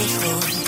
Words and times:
dejo. 0.00 0.59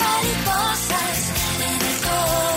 Mariposas 0.00 1.32
en 1.60 1.86
el 1.86 1.96
corazón. 2.02 2.49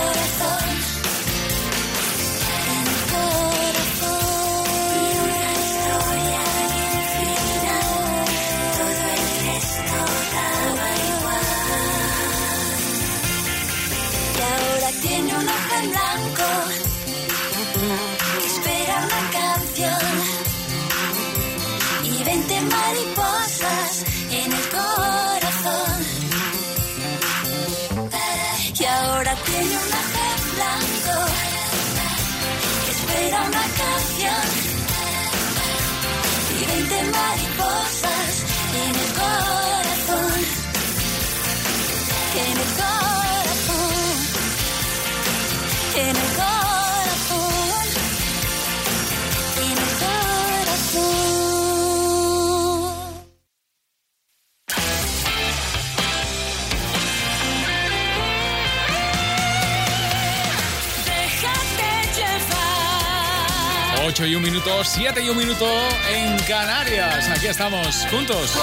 8 64.14 64.26
y 64.26 64.36
un 64.36 64.44
minuto, 64.44 64.84
7 64.84 65.24
y 65.24 65.28
un 65.28 65.36
minuto 65.36 65.66
en 66.08 66.38
Canarias. 66.44 67.28
Aquí 67.30 67.48
estamos, 67.48 68.06
juntos, 68.08 68.56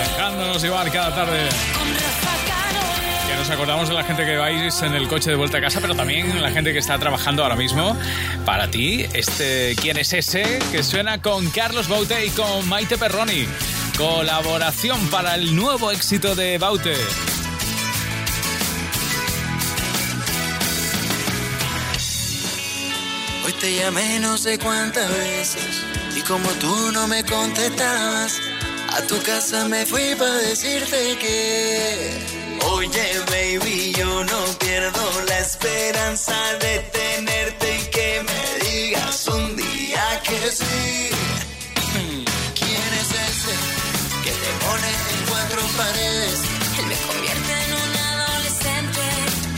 dejándonos 0.00 0.60
llevar 0.60 0.90
cada 0.90 1.14
tarde. 1.14 1.48
Que 3.28 3.36
nos 3.36 3.48
acordamos 3.50 3.88
de 3.88 3.94
la 3.94 4.02
gente 4.02 4.24
que 4.24 4.36
vais 4.36 4.82
en 4.82 4.94
el 4.94 5.06
coche 5.06 5.30
de 5.30 5.36
vuelta 5.36 5.58
a 5.58 5.60
casa, 5.60 5.80
pero 5.80 5.94
también 5.94 6.42
la 6.42 6.50
gente 6.50 6.72
que 6.72 6.80
está 6.80 6.98
trabajando 6.98 7.44
ahora 7.44 7.54
mismo. 7.54 7.96
Para 8.44 8.68
ti, 8.68 9.06
este 9.12 9.76
¿Quién 9.80 9.96
es 9.98 10.12
ese? 10.12 10.58
Que 10.72 10.82
suena 10.82 11.22
con 11.22 11.48
Carlos 11.50 11.86
Baute 11.86 12.26
y 12.26 12.30
con 12.30 12.68
Maite 12.68 12.98
Perroni. 12.98 13.46
Colaboración 13.96 15.06
para 15.06 15.36
el 15.36 15.54
nuevo 15.54 15.92
éxito 15.92 16.34
de 16.34 16.58
Baute. 16.58 16.96
Te 23.62 23.76
llamé 23.76 24.18
no 24.18 24.36
sé 24.36 24.58
cuántas 24.58 25.08
veces 25.08 25.84
y 26.16 26.20
como 26.22 26.48
tú 26.62 26.90
no 26.90 27.06
me 27.06 27.22
contestabas, 27.22 28.40
a 28.88 29.02
tu 29.02 29.22
casa 29.22 29.68
me 29.68 29.86
fui 29.86 30.16
para 30.16 30.34
decirte 30.48 31.16
que, 31.18 32.10
oye 32.72 33.20
baby, 33.30 33.92
yo 33.96 34.24
no 34.24 34.40
pierdo 34.58 35.04
la 35.28 35.38
esperanza 35.38 36.34
de 36.58 36.78
tenerte 36.98 37.78
y 37.78 37.84
que 37.90 38.24
me 38.28 38.66
digas 38.66 39.28
un 39.28 39.54
día 39.54 40.22
que 40.24 40.40
sí. 40.50 41.10
¿Quién 42.58 42.88
es 43.00 43.10
ese 43.30 43.54
que 44.24 44.32
te 44.42 44.50
pone 44.64 44.88
en 45.14 45.20
cuatro 45.30 45.62
paredes? 45.76 46.40
Él 46.80 46.86
me 46.86 46.96
convierte 47.06 47.52
en 47.64 47.72
un 47.84 47.92
adolescente 48.10 49.04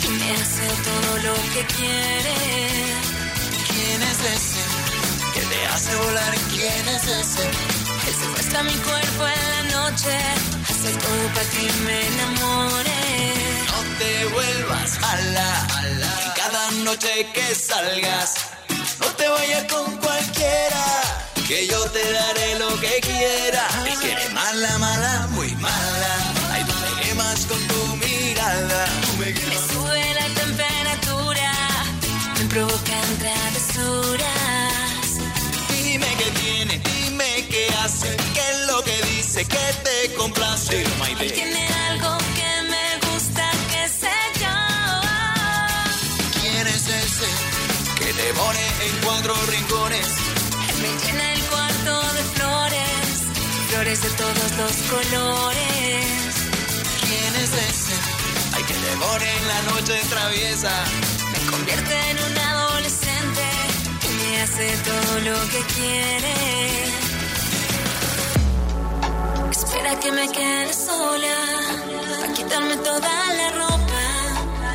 y 0.04 0.08
me 0.08 0.30
hace 0.34 0.66
todo 0.88 1.10
lo 1.26 1.34
que 1.54 1.74
quiere. 1.74 3.13
¿Quién 4.24 4.36
es 4.36 4.42
ese 4.42 4.60
que 5.34 5.40
te 5.40 5.66
hace 5.66 5.96
volar? 5.96 6.34
¿Quién 6.48 6.88
es 6.88 7.02
ese? 7.02 7.42
Él 7.42 8.14
secuestra 8.22 8.62
mi 8.62 8.72
cuerpo 8.72 9.26
en 9.26 9.50
la 9.50 9.62
noche, 9.76 10.16
hace 10.66 10.92
todo 10.92 11.28
para 11.34 11.50
que 11.50 11.72
me 11.84 12.06
enamore. 12.06 13.02
No 13.66 13.98
te 13.98 14.24
vuelvas 14.32 14.98
mala, 15.00 15.66
y 16.24 16.40
cada 16.40 16.70
noche 16.84 17.26
que 17.34 17.54
salgas, 17.54 18.34
no 18.98 19.06
te 19.08 19.28
vayas 19.28 19.64
con 19.70 19.94
cualquiera, 19.98 20.84
que 21.46 21.66
yo 21.66 21.84
te 21.90 22.12
daré 22.12 22.58
lo 22.58 22.80
que 22.80 23.00
quiera. 23.02 23.68
Es 23.86 23.98
que 23.98 24.30
mala, 24.32 24.78
mala, 24.78 25.28
muy 25.32 25.54
mala, 25.56 26.23
que 39.42 39.44
te 39.82 40.14
complace. 40.14 40.82
Él 40.82 41.32
tiene 41.32 41.66
algo 41.90 42.16
que 42.36 42.62
me 42.70 43.10
gusta, 43.10 43.50
que 43.72 43.88
sé 43.88 44.16
yo. 44.38 44.56
¿Quién 46.40 46.66
es 46.68 46.86
ese 46.86 47.26
que 47.98 48.12
te 48.12 48.32
pone 48.34 48.64
en 48.86 48.96
cuatro 49.04 49.34
rincones? 49.46 50.06
Él 50.68 50.76
me 50.82 51.04
llena 51.04 51.32
el 51.32 51.40
cuarto 51.46 52.12
de 52.12 52.22
flores, 52.34 53.08
flores 53.70 54.02
de 54.02 54.10
todos 54.10 54.50
los 54.56 54.72
colores. 54.92 56.06
¿Quién 57.08 57.34
es 57.42 57.52
ese? 57.70 57.94
Ay, 58.54 58.62
que 58.62 58.74
te 58.74 58.96
pone 59.02 59.36
en 59.36 59.48
la 59.48 59.62
noche 59.72 60.00
traviesa. 60.10 60.72
Me 61.32 61.50
convierte 61.50 62.10
en 62.10 62.18
un 62.22 62.38
adolescente 62.38 63.46
y 64.04 64.14
me 64.14 64.42
hace 64.42 64.76
todo 64.84 65.20
lo 65.28 65.48
que 65.48 65.60
quiere. 65.74 67.13
Que 70.04 70.12
me 70.12 70.28
quede 70.28 70.74
sola, 70.74 71.34
para 72.20 72.32
quitarme 72.34 72.76
toda 72.76 73.10
la 73.40 73.48
ropa. 73.52 74.02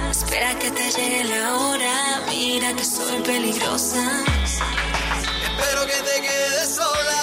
Espera 0.10 0.58
que 0.58 0.72
te 0.72 0.90
llegue 0.90 1.24
la 1.26 1.56
hora, 1.56 2.22
mira 2.30 2.74
que 2.74 2.84
soy 2.84 3.22
peligrosa. 3.22 4.02
Espero 4.44 5.86
que 5.86 6.00
te 6.10 6.22
quedes 6.28 6.74
sola. 6.74 7.22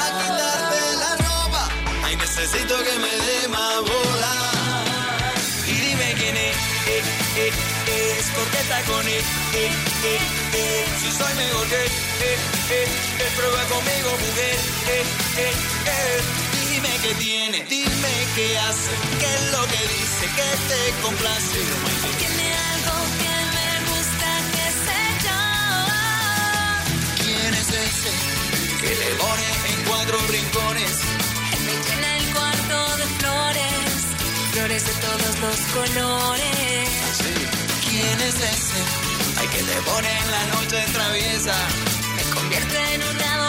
A 0.00 0.06
quitarte 0.18 0.80
la 1.04 1.16
ropa. 1.28 1.68
Ay, 2.04 2.16
necesito 2.16 2.74
que 2.82 2.98
me 3.04 3.12
dé 3.26 3.48
más 3.48 3.80
bola. 3.82 4.34
Y 5.66 5.72
dime 5.72 6.14
quién 6.16 6.36
es. 6.38 6.56
eh, 6.56 7.02
eh, 7.36 7.52
eh, 7.86 8.16
es 8.18 8.26
porque 8.34 8.90
con 8.90 9.06
él. 9.06 9.24
eh, 9.52 9.70
eh. 10.54 10.86
Si 11.02 11.12
soy 11.12 11.34
mejor 11.34 11.66
que 11.68 11.84
él. 11.84 12.88
Prueba 13.36 13.62
conmigo, 13.64 14.10
mujer. 14.24 14.56
Dime 17.08 17.20
qué 17.20 17.24
tiene, 17.24 17.64
dime 17.70 18.14
qué 18.34 18.58
hace, 18.58 18.90
qué 19.18 19.34
es 19.34 19.52
lo 19.52 19.62
que 19.66 19.80
dice, 19.96 20.26
que 20.36 20.48
te 20.68 20.80
complace. 21.02 21.58
Tiene 22.18 22.46
algo 22.74 22.96
que 23.22 23.36
me 23.56 23.70
gusta, 23.88 24.28
que 24.52 24.66
sé 24.84 25.00
yo. 25.24 25.40
¿Quién 27.24 27.54
es 27.54 27.68
ese 27.70 28.12
que 28.82 28.90
le 28.94 29.10
pone 29.16 29.48
en 29.70 29.78
cuatro 29.88 30.18
rincones? 30.28 30.96
Él 31.54 31.60
me 31.64 31.74
llena 31.86 32.16
el 32.18 32.26
cuarto 32.34 32.96
de 32.98 33.06
flores, 33.20 33.88
flores 34.52 34.82
de 34.86 34.92
todos 35.06 35.34
los 35.40 35.58
colores. 35.72 36.88
¿Quién 37.88 38.20
es 38.20 38.34
ese? 38.34 38.80
Ay, 39.38 39.48
que 39.48 39.62
te 39.62 39.80
pone 39.80 40.10
en 40.18 40.30
la 40.30 40.46
noche 40.54 40.84
traviesa. 40.92 41.56
Me 42.16 42.22
convierte 42.34 42.94
en 42.94 43.02
un 43.02 43.22
adolescente 43.22 43.38
y 43.38 43.40
me 43.40 43.47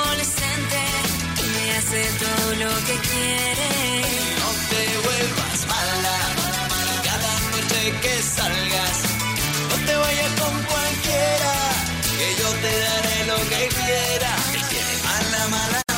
hace 1.90 2.04
todo 2.20 2.52
lo 2.56 2.76
que 2.86 2.96
quiere. 3.10 3.70
No 4.40 4.50
te 4.70 4.82
vuelvas 5.06 5.68
mala. 5.68 6.18
Cada 7.04 7.34
noche 7.52 7.94
que 8.02 8.22
salgas, 8.22 8.98
no 9.70 9.86
te 9.86 9.96
vayas 9.96 10.32
con 10.40 10.64
cualquiera. 10.72 11.54
Que 12.18 12.42
yo 12.42 12.50
te 12.64 12.80
daré 12.86 13.26
lo 13.26 13.38
que 13.50 13.68
quiera. 13.70 14.36
Él 14.54 14.62
quiere 14.70 14.96
mala, 15.04 15.48
mala. 15.48 15.89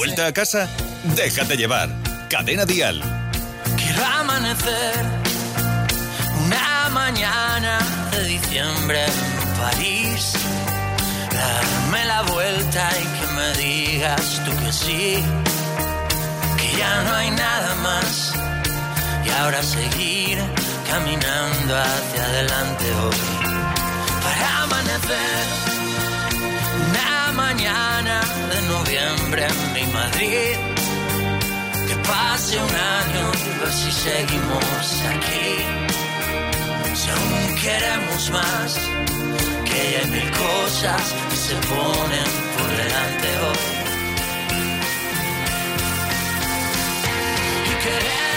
¿Vuelta 0.00 0.28
a 0.28 0.32
casa? 0.32 0.66
Déjate 1.14 1.58
llevar. 1.58 1.90
Cadena 2.30 2.64
Dial. 2.64 3.02
Quiero 3.76 4.02
amanecer 4.02 5.04
una 6.42 6.88
mañana 6.88 7.78
de 8.10 8.24
diciembre 8.24 9.04
en 9.04 9.60
París. 9.60 10.32
Darme 11.30 12.04
la 12.06 12.22
vuelta 12.22 12.88
y 12.98 13.04
que 13.14 13.26
me 13.34 13.52
digas 13.58 14.40
tú 14.46 14.64
que 14.64 14.72
sí. 14.72 15.22
Que 16.56 16.78
ya 16.78 17.02
no 17.02 17.14
hay 17.16 17.30
nada 17.32 17.74
más. 17.82 18.32
Y 19.26 19.28
ahora 19.28 19.62
seguir 19.62 20.38
caminando 20.88 21.76
hacia 21.76 22.24
adelante 22.24 22.84
hoy. 23.02 23.49
Pase 32.50 32.58
un 32.58 32.74
año 32.74 33.30
ver 33.60 33.72
si 33.72 33.92
seguimos 33.92 35.02
aquí. 35.14 35.50
Si 36.94 37.10
aún 37.10 37.54
queremos 37.62 38.30
más, 38.30 38.74
que 39.64 39.96
hay 39.98 40.10
mil 40.10 40.30
cosas 40.30 41.14
que 41.30 41.36
se 41.36 41.54
ponen 41.54 42.30
por 42.56 42.68
delante 42.76 43.28
hoy. 43.44 43.58
Y 47.66 47.74
queremos 47.84 48.29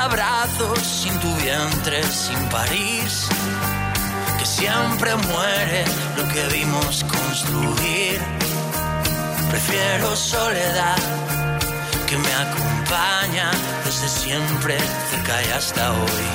abrazos, 0.00 0.78
sin 0.78 1.12
tu 1.20 1.34
vientre, 1.36 2.02
sin 2.04 2.38
París, 2.48 3.28
que 4.38 4.46
siempre 4.46 5.14
muere 5.14 5.84
lo 6.16 6.24
que 6.32 6.42
vimos 6.56 7.04
construir. 7.04 8.20
Prefiero 9.50 10.16
soledad 10.16 10.96
que 12.06 12.16
me 12.16 12.32
acompaña 12.46 13.50
desde 13.84 14.08
siempre, 14.08 14.78
cerca 15.10 15.42
y 15.42 15.50
hasta 15.52 15.92
hoy. 15.92 16.26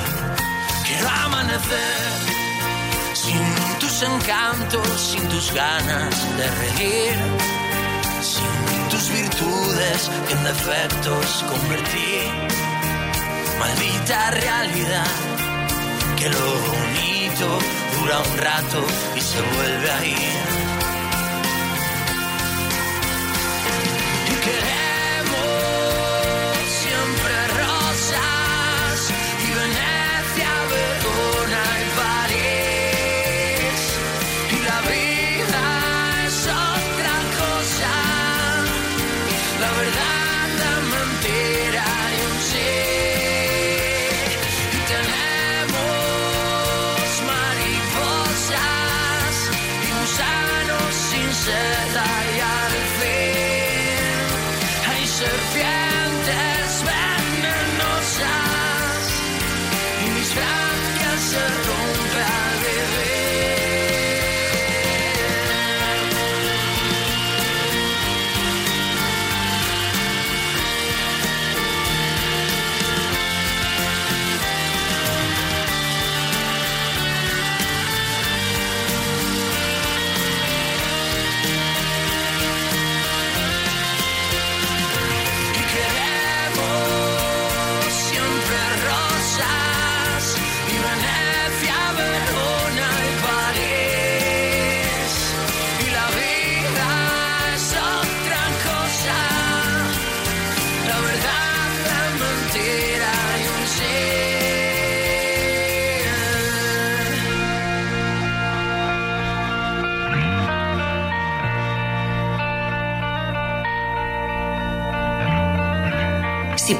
Quiero 0.86 1.08
amanecer 1.24 2.36
sin 3.14 3.44
tus 3.80 4.02
encantos, 4.02 4.88
sin 5.00 5.28
tus 5.28 5.52
ganas 5.52 6.14
de 6.38 6.46
reír, 6.62 7.16
sin 8.22 8.88
tus 8.90 9.10
virtudes 9.10 10.10
que 10.28 10.34
en 10.34 10.44
defectos 10.44 11.44
convertí. 11.50 12.65
Maldita 13.66 14.30
realidad, 14.30 15.06
que 16.16 16.28
lo 16.28 16.38
bonito 16.38 17.58
dura 17.98 18.20
un 18.20 18.38
rato 18.38 18.86
y 19.16 19.20
se 19.20 19.40
vuelve 19.42 19.90
a 19.90 20.06
ir. 20.06 20.75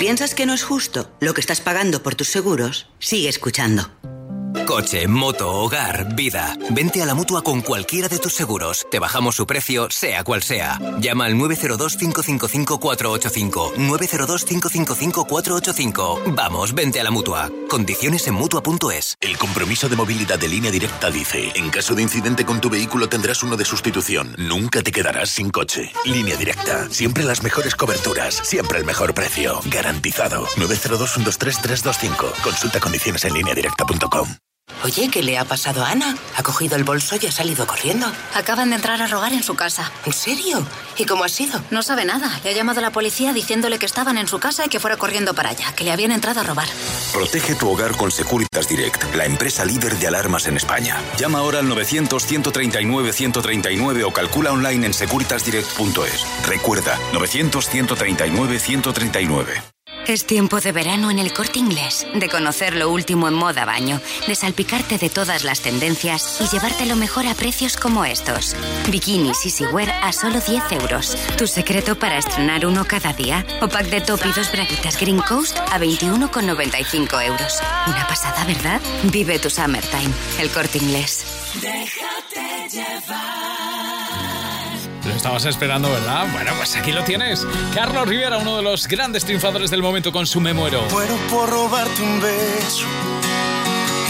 Piensas 0.07 0.37
que 0.37 0.47
no 0.47 0.55
es 0.55 0.63
justo 0.63 1.11
lo 1.19 1.35
que 1.35 1.41
estás 1.41 1.61
pagando 1.61 2.01
por 2.01 2.15
tus 2.15 2.29
seguros, 2.29 2.87
sigue 3.01 3.29
escuchando. 3.29 3.91
Coche, 4.77 5.09
moto, 5.09 5.51
hogar, 5.51 6.15
vida. 6.15 6.55
Vente 6.69 7.03
a 7.03 7.07
la 7.07 7.15
mutua 7.15 7.41
con 7.41 7.63
cualquiera 7.63 8.09
de 8.09 8.19
tus 8.19 8.35
seguros. 8.35 8.87
Te 8.91 8.99
bajamos 8.99 9.35
su 9.35 9.47
precio, 9.47 9.89
sea 9.91 10.23
cual 10.23 10.43
sea. 10.43 10.79
Llama 11.01 11.25
al 11.25 11.37
902-555-485. 11.37 13.73
902-555-485. 13.75 16.35
Vamos, 16.35 16.75
vente 16.75 17.01
a 17.01 17.05
la 17.05 17.11
mutua. 17.11 17.51
Condiciones 17.71 18.27
en 18.27 18.35
mutua.es. 18.35 19.17
El 19.23 19.39
compromiso 19.39 19.89
de 19.89 19.97
movilidad 19.97 20.39
de 20.39 20.49
línea 20.49 20.71
directa 20.71 21.11
dice: 21.11 21.53
En 21.55 21.71
caso 21.71 21.95
de 21.95 22.03
incidente 22.03 22.45
con 22.45 22.61
tu 22.61 22.69
vehículo 22.69 23.09
tendrás 23.09 23.43
uno 23.43 23.57
de 23.57 23.65
sustitución. 23.65 24.35
Nunca 24.37 24.83
te 24.83 24.93
quedarás 24.93 25.31
sin 25.31 25.49
coche. 25.49 25.91
Línea 26.05 26.37
directa. 26.37 26.91
Siempre 26.91 27.25
las 27.25 27.43
mejores 27.43 27.75
coberturas. 27.75 28.43
Siempre 28.45 28.79
el 28.79 28.85
mejor 28.85 29.15
precio. 29.15 29.59
Garantizado. 29.71 30.45
902-123-325. 30.57 32.43
Consulta 32.43 32.79
condiciones 32.79 33.25
en 33.25 33.33
línea 33.33 33.55
directa.com. 33.55 34.37
Oye, 34.87 35.11
¿qué 35.11 35.21
le 35.21 35.37
ha 35.37 35.45
pasado 35.45 35.85
a 35.85 35.91
Ana? 35.91 36.17
Ha 36.37 36.45
cogido 36.45 36.77
el 36.77 36.85
bolso 36.85 37.17
y 37.21 37.27
ha 37.27 37.33
salido 37.33 37.67
corriendo. 37.67 38.07
Acaban 38.35 38.71
de 38.71 38.77
entrar 38.77 39.03
a 39.03 39.09
robar 39.09 39.33
en 39.33 39.43
su 39.43 39.57
casa. 39.57 39.91
¿En 40.05 40.13
serio? 40.13 40.65
¿Y 40.97 41.07
cómo 41.07 41.25
ha 41.25 41.29
sido? 41.29 41.61
No 41.73 41.83
sabe 41.83 42.05
nada. 42.05 42.31
Le 42.45 42.51
ha 42.51 42.53
llamado 42.53 42.79
a 42.79 42.83
la 42.83 42.93
policía 42.93 43.33
diciéndole 43.33 43.81
que 43.81 43.87
estaban 43.87 44.17
en 44.17 44.29
su 44.29 44.39
casa 44.39 44.67
y 44.67 44.69
que 44.69 44.79
fuera 44.79 44.97
corriendo 44.97 45.35
para 45.35 45.51
allá, 45.51 45.73
que 45.75 45.83
le 45.83 45.91
habían 45.91 46.13
entrado 46.13 46.39
a 46.39 46.45
robar. 46.45 46.69
Protege 47.13 47.57
tu 47.57 47.69
hogar 47.69 47.97
con 47.97 48.13
Securitas 48.13 48.69
Direct, 48.69 49.13
la 49.17 49.25
empresa 49.25 49.65
líder 49.65 49.97
de 49.97 50.07
alarmas 50.07 50.47
en 50.47 50.57
España. 50.57 50.97
Llama 51.19 51.41
ahora 51.41 51.59
al 51.59 51.67
900-139-139 51.67 54.05
o 54.05 54.13
calcula 54.13 54.53
online 54.53 54.87
en 54.87 54.95
securitasdirect.es. 54.95 56.47
Recuerda, 56.47 56.97
900-139-139. 57.13 59.76
Es 60.07 60.25
tiempo 60.25 60.61
de 60.61 60.71
verano 60.71 61.11
en 61.11 61.19
el 61.19 61.33
corte 61.33 61.59
inglés, 61.59 62.07
de 62.15 62.29
conocer 62.29 62.77
lo 62.77 62.91
último 62.91 63.27
en 63.27 63.35
moda 63.35 63.65
baño, 63.65 64.01
de 64.29 64.37
salpicarte 64.37 64.99
de 64.99 65.11
todas 65.11 65.43
las 65.43 65.61
tendencias 65.61 66.41
y 66.41 66.49
llevarte 66.49 66.87
lo 66.87 66.95
mejor 66.95 67.27
a 67.27 67.35
precios 67.35 67.77
como 67.77 68.05
estos. 68.05 68.55
Bikinis 68.89 69.45
Easy 69.45 69.65
Wear 69.67 69.91
a 70.05 70.13
solo 70.13 70.41
10 70.41 70.63
euros. 70.81 71.17
Tu 71.37 71.49
secreto 71.49 71.99
para 71.99 72.19
estrenar 72.19 72.67
uno 72.67 72.85
cada 72.85 73.13
día. 73.15 73.45
O 73.61 73.69
pack 73.69 73.87
de 73.87 74.01
top 74.01 74.21
y 74.27 74.33
dos 74.33 74.51
braguitas 74.53 75.01
Green 75.01 75.19
Coast 75.19 75.59
a 75.59 75.79
21,95 75.81 77.27
euros. 77.27 77.61
Una 77.89 78.07
pasada, 78.07 78.45
¿verdad? 78.45 78.81
Vive 79.05 79.41
tu 79.41 79.51
summertime. 79.51 80.13
El 80.39 80.51
corte 80.51 80.79
inglés. 80.79 81.25
Déjate 81.61 82.69
llevar. 82.71 83.66
Lo 85.07 85.15
estabas 85.15 85.45
esperando, 85.45 85.91
¿verdad? 85.91 86.27
Bueno, 86.33 86.53
pues 86.57 86.75
aquí 86.77 86.93
lo 86.93 87.05
tienes. 87.05 87.47
Carlos 87.75 88.09
Rivera, 88.09 88.39
uno 88.39 88.57
de 88.57 88.63
los 88.63 88.87
grandes 88.89 89.25
triunfadores 89.25 89.71
del 89.71 89.83
momento 89.83 90.11
con 90.13 90.27
su 90.27 90.41
Me 90.41 90.53
Muero. 90.53 90.83
Muero 90.91 91.17
por 91.31 91.49
robarte 91.49 92.03
un 92.03 92.21
beso 92.21 92.87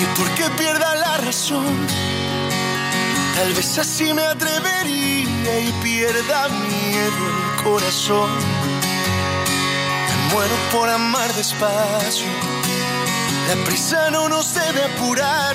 y 0.01 0.19
porque 0.19 0.45
pierda 0.57 0.95
la 0.97 1.17
razón. 1.19 1.87
Tal 3.37 3.53
vez 3.53 3.79
así 3.79 4.13
me 4.15 4.23
atrevería 4.23 5.61
y 5.61 5.73
pierda 5.83 6.49
miedo 6.49 7.57
el 7.59 7.65
corazón. 7.65 8.31
Me 10.09 10.35
muero 10.35 10.55
por 10.73 10.89
amar 10.89 11.33
despacio. 11.35 12.27
La 13.49 13.65
prisa 13.65 14.11
no 14.11 14.29
nos 14.29 14.55
debe 14.55 14.83
apurar 14.83 15.55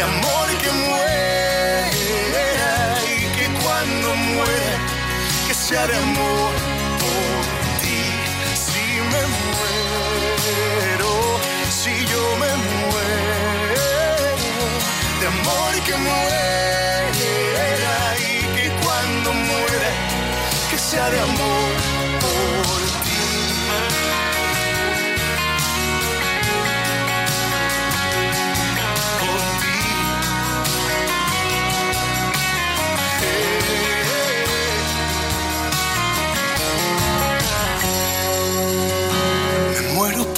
de 0.00 0.04
amor 0.04 0.48
que 0.62 0.70
muera 0.70 1.90
y 3.04 3.20
que 3.36 3.46
cuando 3.62 4.08
muera, 4.16 4.74
que 5.46 5.52
sea 5.52 5.86
de 5.86 5.94
amor 5.94 6.52
por 7.02 7.40
ti. 7.82 8.00
Si 8.64 8.84
me 9.12 9.22
muero, 9.36 11.12
si 11.80 11.92
yo 12.12 12.22
me 12.42 12.50
muero, 12.70 13.88
de 15.20 15.26
amor 15.34 15.72
que 15.86 15.94
muera 16.08 17.94
y 18.30 18.34
que 18.56 18.66
cuando 18.82 19.28
muera, 19.34 19.90
que 20.70 20.78
sea 20.78 21.10
de 21.10 21.20
amor 21.20 21.69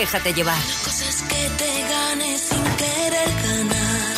Déjate 0.00 0.32
llevar. 0.32 0.56
Cosas 0.82 1.22
que 1.28 1.50
te 1.60 1.72
ganes 1.82 2.40
sin 2.40 2.64
querer 2.82 3.30
ganar. 3.46 4.14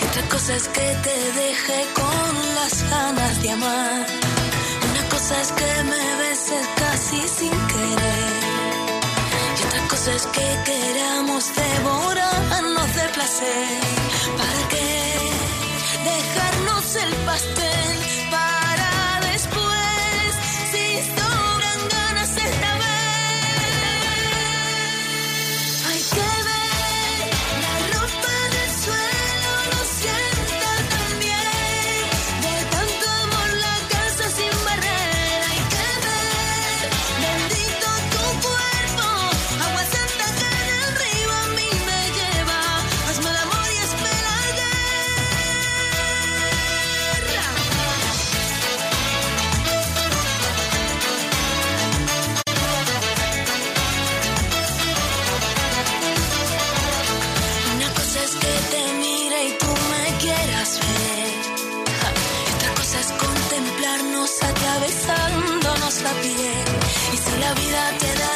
Y 0.00 0.04
otra 0.08 0.22
cosa 0.28 0.56
es 0.56 0.66
que 0.66 0.88
te 1.06 1.32
deje 1.40 1.86
con 1.94 2.54
las 2.56 2.90
ganas 2.90 3.42
de 3.42 3.50
amar. 3.52 4.06
Una 4.90 5.08
cosa 5.08 5.40
es 5.40 5.52
que 5.52 5.70
me 5.84 6.04
beses 6.16 6.66
casi 6.82 7.28
sin 7.28 7.54
querer. 7.74 8.32
Y 9.56 9.66
otra 9.68 9.82
cosa 9.86 10.12
es 10.14 10.26
que 10.26 10.48
queramos 10.64 11.44
devorarnos 11.54 12.94
de 12.96 13.08
placer. 13.14 13.68
¿Para 14.36 14.68
qué 14.72 15.14
dejarnos 16.10 16.96
el 17.04 17.14
pastel? 17.30 17.96
Para 18.32 19.20
después, 19.30 20.28
si 20.72 20.84
la 67.46 67.54
vida 67.54 67.92
te 67.98 68.12
da 68.18 68.35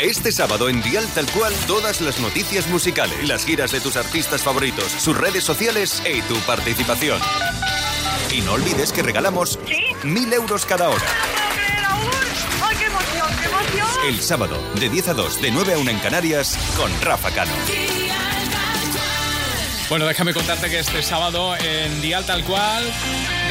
Este 0.00 0.30
sábado 0.30 0.68
en 0.68 0.82
Dial 0.82 1.06
Tal 1.14 1.24
Cual, 1.30 1.54
todas 1.66 2.02
las 2.02 2.20
noticias 2.20 2.68
musicales, 2.68 3.26
las 3.26 3.46
giras 3.46 3.72
de 3.72 3.80
tus 3.80 3.96
artistas 3.96 4.42
favoritos, 4.42 4.84
sus 4.92 5.16
redes 5.16 5.42
sociales 5.42 6.02
y 6.04 6.20
tu 6.22 6.36
participación. 6.40 7.18
Y 8.30 8.42
no 8.42 8.52
olvides 8.52 8.92
que 8.92 9.02
regalamos 9.02 9.58
mil 10.04 10.30
euros 10.34 10.66
cada 10.66 10.90
hora. 10.90 11.02
¡Ay, 12.62 12.76
qué 12.76 12.84
emoción, 12.84 13.26
qué 13.40 13.46
emoción! 13.46 13.88
El 14.06 14.20
sábado, 14.20 14.62
de 14.78 14.90
10 14.90 15.08
a 15.08 15.14
2, 15.14 15.40
de 15.40 15.50
9 15.50 15.72
a 15.72 15.78
1 15.78 15.90
en 15.90 15.98
Canarias, 16.00 16.58
con 16.76 16.92
Rafa 17.00 17.30
Cano. 17.30 17.52
Bueno, 19.88 20.04
déjame 20.04 20.34
contarte 20.34 20.68
que 20.68 20.80
este 20.80 21.02
sábado 21.02 21.56
en 21.56 22.02
Dial 22.02 22.26
Tal 22.26 22.44
Cual 22.44 22.84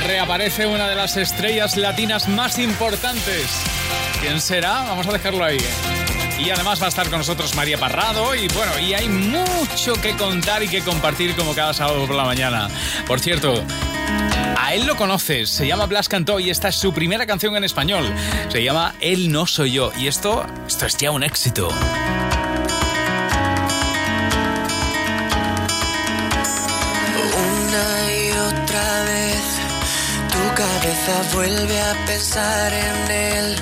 reaparece 0.05 0.67
una 0.67 0.87
de 0.87 0.95
las 0.95 1.17
estrellas 1.17 1.75
latinas 1.75 2.27
más 2.27 2.59
importantes. 2.59 3.47
¿Quién 4.21 4.39
será? 4.39 4.83
Vamos 4.83 5.07
a 5.07 5.13
dejarlo 5.13 5.43
ahí. 5.43 5.57
¿eh? 5.57 5.94
Y 6.39 6.49
además 6.49 6.81
va 6.81 6.85
a 6.85 6.89
estar 6.89 7.09
con 7.09 7.19
nosotros 7.19 7.55
María 7.55 7.77
Parrado 7.77 8.35
y 8.35 8.47
bueno, 8.49 8.77
y 8.79 8.93
hay 8.93 9.07
mucho 9.07 9.93
que 10.01 10.15
contar 10.15 10.63
y 10.63 10.67
que 10.67 10.81
compartir 10.81 11.35
como 11.35 11.53
cada 11.55 11.73
sábado 11.73 12.05
por 12.05 12.15
la 12.15 12.23
mañana. 12.25 12.69
Por 13.07 13.19
cierto, 13.19 13.63
a 14.57 14.73
él 14.73 14.85
lo 14.85 14.95
conoces, 14.95 15.49
se 15.49 15.67
llama 15.67 15.85
Blas 15.85 16.09
Cantó 16.09 16.39
y 16.39 16.49
esta 16.49 16.69
es 16.69 16.75
su 16.75 16.93
primera 16.93 17.25
canción 17.25 17.55
en 17.55 17.63
español. 17.63 18.05
Se 18.49 18.63
llama 18.63 18.95
Él 18.99 19.31
no 19.31 19.45
soy 19.45 19.71
yo 19.73 19.91
y 19.97 20.07
esto, 20.07 20.45
esto 20.67 20.85
es 20.85 20.97
ya 20.97 21.11
un 21.11 21.23
éxito. 21.23 21.69
Una 21.69 21.77
y 28.11 28.31
otra 28.31 29.03
vez 29.03 29.43
tu 30.31 30.55
cabeza 30.55 31.35
vuelve 31.35 31.79
a 31.79 32.05
pensar 32.05 32.73
en 32.73 33.11
él. 33.11 33.55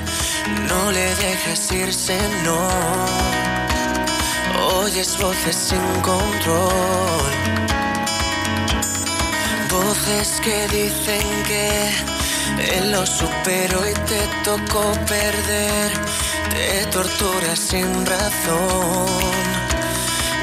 No 0.67 0.91
le 0.91 1.15
dejes 1.15 1.71
irse, 1.71 2.17
no. 2.43 2.59
Oyes 4.81 5.17
voces 5.17 5.55
sin 5.55 6.01
control. 6.01 7.31
Voces 9.69 10.41
que 10.41 10.67
dicen 10.67 11.43
que 11.47 12.77
él 12.77 12.91
lo 12.91 13.05
superó 13.05 13.87
y 13.89 13.93
te 13.93 14.21
tocó 14.43 14.91
perder. 15.07 15.91
Te 16.51 16.85
torturas 16.87 17.59
sin 17.59 18.05
razón. 18.05 19.43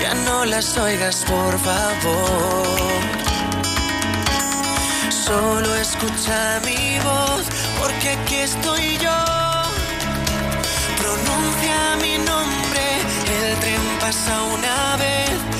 Ya 0.02 0.14
no 0.14 0.44
las 0.46 0.76
oigas, 0.78 1.24
por 1.26 1.58
favor. 1.58 3.10
Solo 5.10 5.76
escucha 5.76 6.60
mi 6.64 6.98
voz, 6.98 7.44
porque 7.78 8.10
aquí 8.10 8.36
estoy 8.36 8.98
yo. 8.98 9.39
Pronuncia 11.10 11.96
mi 12.02 12.18
nombre, 12.18 12.84
el 13.42 13.58
tren 13.58 13.82
pasa 13.98 14.42
una 14.42 14.96
vez 14.96 15.59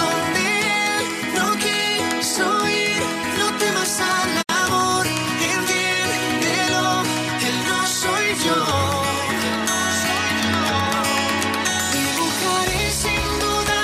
Donde 0.00 0.44
Él 0.96 1.04
no 1.36 1.46
quiere 1.62 2.22
soy, 2.22 2.76
no 3.38 3.46
temas 3.58 4.00
al 4.00 4.30
amor, 4.64 5.06
el 5.06 5.60
viérdelón, 5.70 7.04
que 7.40 7.46
Él 7.52 7.58
no 7.68 7.80
soy 8.02 8.26
yo, 8.46 8.58
mis 11.94 12.10
mujeres 12.22 12.92
sin 13.04 13.24
duda, 13.44 13.80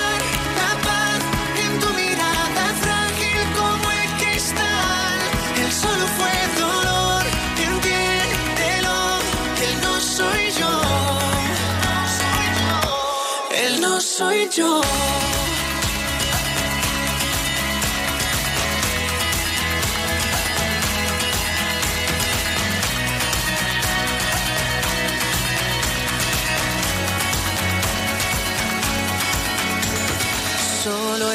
tapaz 0.59 1.21
en 1.65 1.73
tu 1.81 1.89
mirada 2.01 2.65
frágil 2.85 3.41
como 3.59 3.85
el 4.01 4.11
que 4.21 4.31
está, 4.37 4.73
él 5.63 5.73
solo 5.73 6.07
fue 6.19 6.35
dolor, 6.61 7.23
que 9.59 9.65
él 9.65 9.77
no 9.83 9.95
soy 10.01 10.43
yo, 10.61 10.73
no 11.85 11.95
soy 12.19 12.45
yo, 12.61 12.81
él 13.65 13.81
no 13.81 14.01
soy 14.01 14.49
yo. 14.51 14.80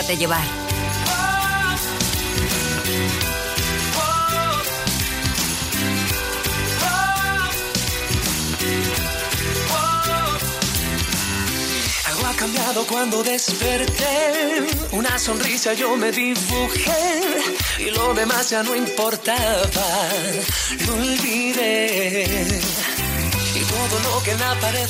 Déjate 0.00 0.16
llevar. 0.16 0.42
Algo 12.06 12.26
ha 12.26 12.32
cambiado 12.34 12.86
cuando 12.86 13.22
desperté. 13.22 14.68
Una 14.92 15.18
sonrisa 15.18 15.74
yo 15.74 15.94
me 15.98 16.10
dibujé 16.10 17.52
y 17.78 17.90
lo 17.90 18.14
demás 18.14 18.48
ya 18.48 18.62
no 18.62 18.74
importaba. 18.74 20.08
Lo 20.86 20.94
olvidé. 20.94 22.58
Y 23.54 23.60
todo 23.64 24.00
lo 24.04 24.22
que 24.22 24.30
en 24.30 24.40
la 24.40 24.54
pared 24.60 24.88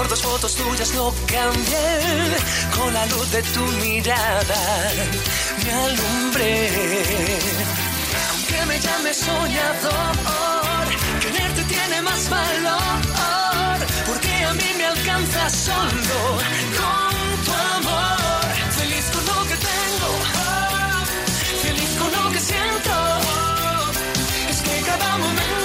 por 0.00 0.08
dos 0.08 0.22
fotos 0.22 0.54
tuyas 0.54 0.94
lo 0.94 1.12
cambié. 1.26 1.86
Con 2.76 2.94
la 2.94 3.04
luz 3.12 3.30
de 3.32 3.42
tu 3.54 3.64
mirada 3.84 4.62
me 5.64 5.72
alumbré. 5.88 6.58
Aunque 8.30 8.58
me 8.70 8.76
llame 8.80 9.12
soñador, 9.12 10.86
quererte 11.22 11.62
tiene 11.74 12.00
más 12.00 12.22
valor. 12.30 13.76
Porque 14.08 14.32
a 14.50 14.52
mí 14.54 14.68
me 14.78 14.86
alcanza 14.86 15.42
solo 15.68 16.20
con 16.80 17.14
tu 17.46 17.52
amor. 17.76 18.42
Feliz 18.78 19.06
con 19.14 19.24
lo 19.30 19.38
que 19.48 19.56
tengo, 19.70 20.10
feliz 21.66 21.90
con 22.00 22.10
lo 22.16 22.24
que 22.32 22.40
siento. 22.50 22.94
Es 24.50 24.58
que 24.66 24.76
cada 24.90 25.18
momento 25.18 25.59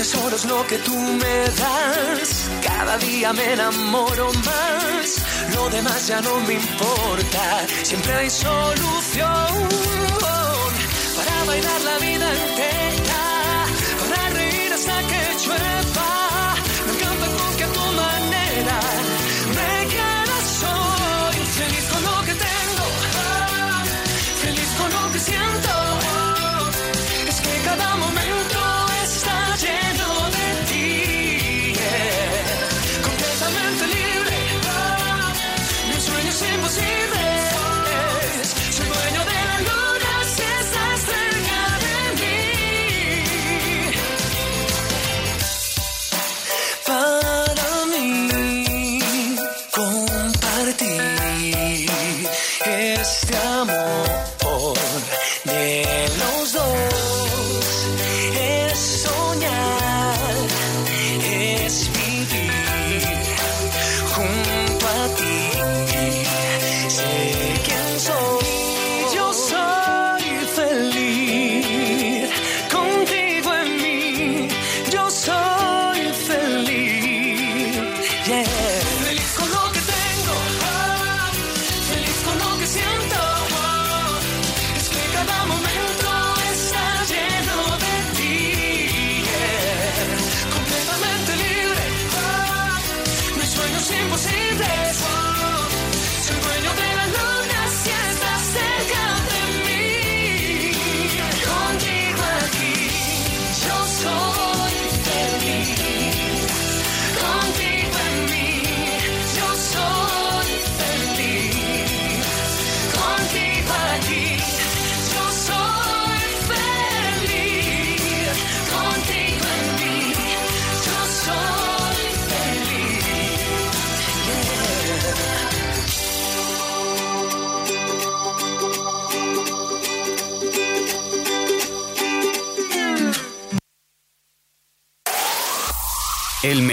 tesoro 0.00 0.34
es 0.34 0.46
lo 0.46 0.66
que 0.66 0.78
tú 0.78 0.96
me 0.96 1.36
das. 1.60 2.48
Cada 2.64 2.96
día 2.96 3.34
me 3.34 3.52
enamoro 3.52 4.32
más. 4.32 5.06
Lo 5.54 5.68
demás 5.68 6.06
ya 6.06 6.22
no 6.22 6.40
me 6.46 6.54
importa. 6.54 7.66
Siempre 7.82 8.12
hay 8.14 8.30
solución 8.30 9.68
para 11.16 11.44
bailar 11.44 11.80
la 11.82 11.98
vida 11.98 12.26
entera. 12.32 13.09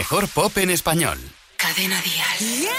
Mejor 0.09 0.29
pop 0.29 0.57
en 0.57 0.69
español. 0.69 1.17
Cadena 1.57 2.01
Dial. 2.01 2.69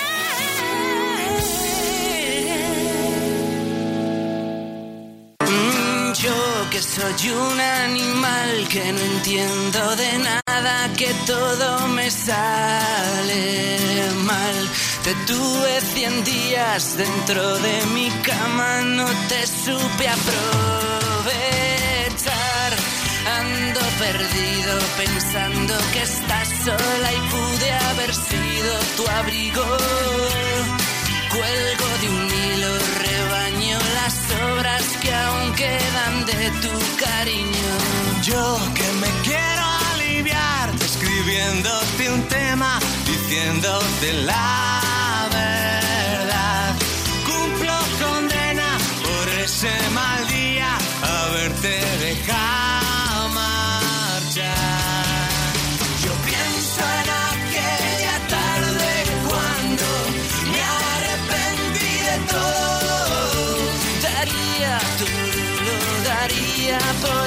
Mm, 5.41 6.13
Yo 6.15 6.71
que 6.71 6.81
soy 6.81 7.31
un 7.31 7.61
animal 7.61 8.67
que 8.71 8.93
no 8.95 9.01
entiendo 9.01 9.97
de 9.97 10.19
nada, 10.19 10.91
que 10.97 11.13
todo 11.27 11.89
me 11.89 12.11
sale 12.11 13.79
mal. 14.25 14.69
Te 15.05 15.15
tuve 15.27 15.81
cien 15.93 16.25
días 16.25 16.97
dentro 16.97 17.59
de 17.59 17.87
mi 17.93 18.09
cama, 18.23 18.81
no 18.81 19.07
te 19.29 19.47
supe 19.47 20.09
aprovechar. 20.09 21.68
Ando 23.37 23.81
perdido 23.99 24.79
pensando 24.97 25.75
que 25.93 26.03
estás 26.03 26.49
sola 26.65 27.13
y 27.13 27.21
pude 27.31 27.71
haber 27.91 28.15
sido 28.15 28.73
tu 28.97 29.09
abrigo. 29.09 29.65
Cuelgo 31.31 31.89
de 32.01 32.09
un 32.09 32.27
hilo 32.27 32.79
rebanado 33.03 33.29
baño 33.31 33.79
las 33.95 34.15
sobras 34.15 34.85
que 35.03 35.15
aún 35.15 35.55
quedan 35.55 36.27
de 36.27 36.51
tu 36.63 36.75
cariño. 37.05 37.71
Yo 38.23 38.59
que 38.75 38.89
me 39.03 39.11
quiero 39.23 39.65
aliviar, 39.93 40.71
escribiéndote 40.81 42.11
un 42.11 42.23
tema, 42.29 42.79
diciéndote 43.07 44.13
la 44.25 45.29
verdad. 45.31 46.75
Cumplo 47.27 47.77
condena 48.03 48.69
por 49.05 49.29
ese 49.45 49.73
mal 49.93 50.28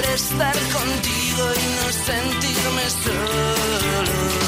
estar 0.06 0.54
contigo 0.54 1.44
y 1.56 1.76
no 1.76 1.92
sentirme 1.92 2.90
solo. 3.04 4.41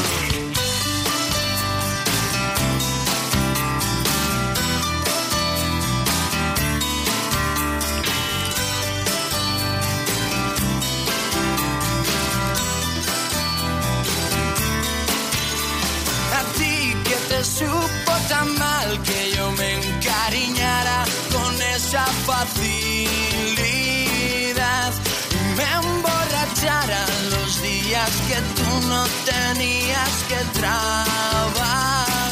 Los 26.66 27.62
días 27.62 28.12
que 28.28 28.40
tú 28.56 28.88
no 28.88 29.04
tenías 29.26 30.14
que 30.30 30.60
trabajar. 30.60 32.32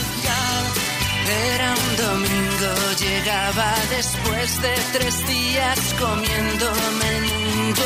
Era 1.53 1.73
un 1.73 1.95
domingo, 1.97 2.71
llegaba 2.99 3.73
después 3.89 4.61
de 4.61 4.73
tres 4.93 5.27
días 5.27 5.79
comiéndome 5.99 7.07
el 7.17 7.23
mundo. 7.23 7.83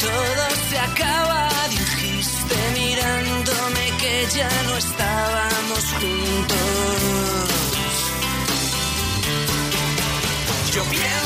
Todo 0.00 0.44
se 0.70 0.78
acaba, 0.78 1.48
dijiste 1.70 2.56
mirándome 2.74 3.84
que 3.98 4.26
ya 4.36 4.50
no 4.66 4.76
estábamos 4.76 5.84
juntos. 6.00 7.46
Yo 10.74 10.82
pienso 10.84 11.25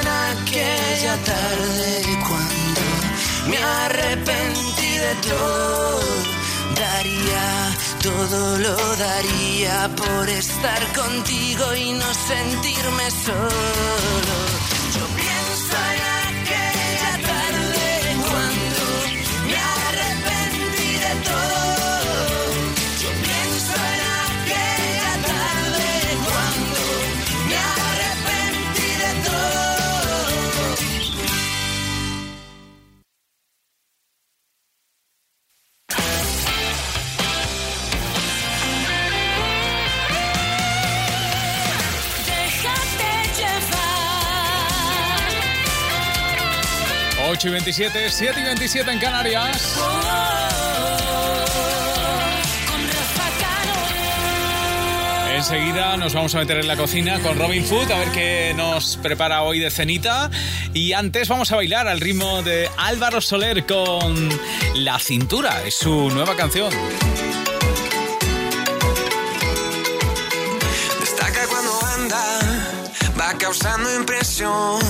en 0.00 0.08
aquella 0.32 1.16
tarde 1.24 2.02
cuando 2.26 2.80
me 3.48 3.58
arrepentí 3.58 4.92
de 5.06 5.14
todo. 5.28 6.00
Daría, 6.74 7.76
todo 8.02 8.58
lo 8.58 8.76
daría 8.96 9.90
por 9.96 10.28
estar 10.28 10.82
contigo 10.92 11.74
y 11.74 11.92
no 11.92 12.14
sentirme 12.14 13.10
solo. 13.10 14.69
27, 47.62 48.10
7 48.10 48.40
y 48.40 48.42
27 48.42 48.90
en 48.90 48.98
Canarias. 48.98 49.78
Enseguida 55.34 55.98
nos 55.98 56.14
vamos 56.14 56.34
a 56.34 56.38
meter 56.38 56.56
en 56.56 56.66
la 56.66 56.76
cocina 56.78 57.20
con 57.20 57.38
Robin 57.38 57.62
Food 57.62 57.90
a 57.92 57.98
ver 57.98 58.08
qué 58.12 58.54
nos 58.56 58.96
prepara 58.96 59.42
hoy 59.42 59.58
de 59.58 59.70
cenita. 59.70 60.30
Y 60.72 60.94
antes 60.94 61.28
vamos 61.28 61.52
a 61.52 61.56
bailar 61.56 61.86
al 61.86 62.00
ritmo 62.00 62.42
de 62.42 62.70
Álvaro 62.78 63.20
Soler 63.20 63.66
con 63.66 64.30
La 64.76 64.98
Cintura, 64.98 65.62
es 65.62 65.74
su 65.74 66.08
nueva 66.10 66.34
canción. 66.36 66.72
Destaca 70.98 71.46
cuando 71.46 71.78
anda, 71.94 72.24
va 73.20 73.36
causando 73.36 73.94
impresión. 73.94 74.80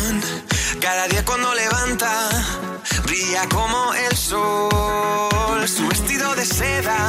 Cada 0.80 1.06
día 1.08 1.24
cuando 1.24 1.54
levanta, 1.54 2.28
brilla 3.04 3.46
como 3.48 3.92
el 3.94 4.16
sol. 4.16 5.68
Su 5.68 5.86
vestido 5.88 6.34
de 6.34 6.46
seda 6.46 7.08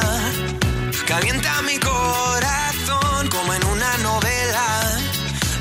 calienta 1.08 1.62
mi 1.62 1.78
corazón 1.80 3.30
como 3.30 3.54
en 3.54 3.66
una 3.66 3.98
novela 4.00 4.68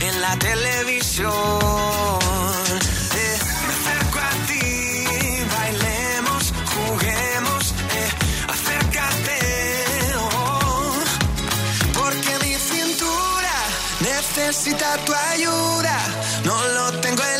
en 0.00 0.20
la 0.20 0.36
televisión. 0.38 1.30
Eh, 3.14 3.38
me 3.66 3.72
acerco 3.78 4.18
a 4.18 4.32
ti, 4.48 4.66
bailemos, 5.56 6.52
juguemos, 6.74 7.74
eh, 7.98 8.10
acércate. 8.48 9.38
oh. 10.18 10.92
porque 11.94 12.32
mi 12.44 12.54
cintura 12.54 13.56
necesita 14.00 14.96
tu 15.04 15.12
ayuda. 15.14 15.96
No 16.44 16.56
lo 16.68 17.00
tengo 17.00 17.22
en 17.22 17.39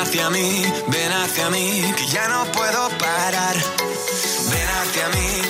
Hacia 0.00 0.30
mí, 0.30 0.64
ven 0.88 1.12
hacia 1.12 1.50
mí, 1.50 1.92
que 1.96 2.06
ya 2.06 2.28
no 2.28 2.44
puedo 2.52 2.88
parar. 2.98 3.56
Ven 4.50 4.68
hacia 4.68 5.08
mí, 5.08 5.42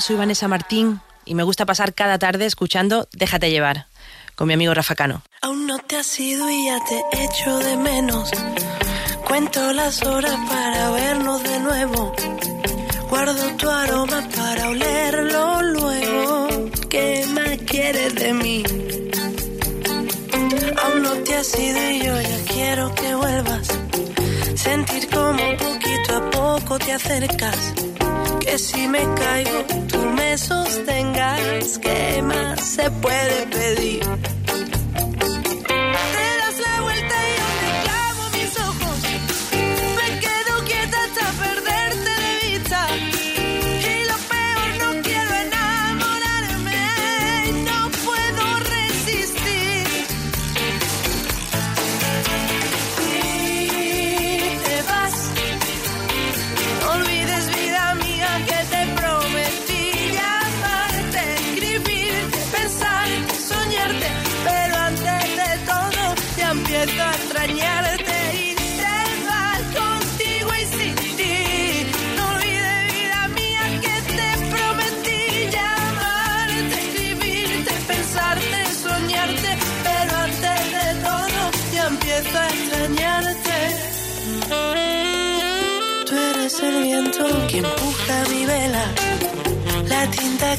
Soy 0.00 0.16
Vanessa 0.16 0.46
Martín 0.46 1.00
y 1.24 1.34
me 1.34 1.42
gusta 1.42 1.64
pasar 1.64 1.94
cada 1.94 2.18
tarde 2.18 2.44
escuchando 2.44 3.08
Déjate 3.12 3.50
llevar 3.50 3.86
con 4.34 4.46
mi 4.46 4.54
amigo 4.54 4.74
Rafa 4.74 4.94
Cano. 4.94 5.22
Aún 5.40 5.66
no 5.66 5.78
te 5.78 5.96
has 5.96 6.20
ido 6.20 6.50
y 6.50 6.66
ya 6.66 6.78
te 6.84 7.24
echo 7.24 7.58
de 7.58 7.76
menos. 7.78 8.30
Cuento 9.26 9.72
las 9.72 10.02
horas 10.02 10.36
para 10.48 10.90
vernos 10.90 11.42
de 11.42 11.60
nuevo. 11.60 12.14
Guardo 13.08 13.56
tu 13.56 13.70
aroma 13.70 14.28
para 14.36 14.68
olerlo 14.68 15.62
luego. 15.62 16.48
¿Qué 16.90 17.26
más 17.30 17.56
quieres 17.66 18.14
de 18.16 18.32
mí? 18.34 18.62
Aún 20.84 21.02
no 21.02 21.12
te 21.24 21.36
has 21.36 21.58
ido 21.58 21.90
y 21.90 21.98
yo 22.04 22.20
ya 22.20 22.44
quiero 22.52 22.94
que 22.94 23.14
vuelvas. 23.14 23.68
Sentir 24.56 25.08
como 25.08 25.56
poquito 25.56 26.16
a 26.16 26.30
poco 26.30 26.78
te 26.78 26.92
acercas. 26.92 27.74
Que 28.46 28.58
si 28.58 28.86
me 28.86 29.02
caigo, 29.16 29.64
tú 29.88 29.98
me 29.98 30.38
sostengas. 30.38 31.78
¿Qué 31.78 32.22
más 32.22 32.60
se 32.60 32.88
puede 32.92 33.46
pedir? 33.48 34.35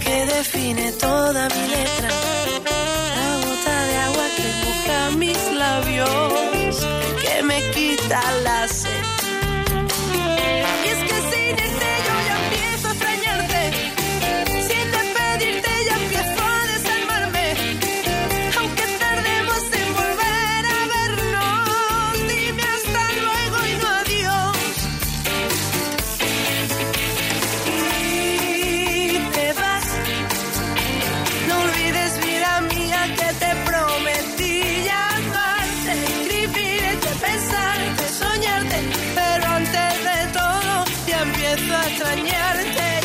Que 0.07 0.25
define 0.25 0.91
toda 0.93 1.41
mi 1.53 1.63
letra, 1.75 2.09
la 3.17 3.29
gota 3.45 3.75
de 3.89 3.95
agua 4.07 4.27
que 4.37 4.47
moja 4.63 4.99
mis 5.23 5.41
labios, 5.63 6.75
que 7.21 7.43
me 7.43 7.59
quita 7.75 8.21
la 8.45 8.46
extrañarte. 41.87 42.96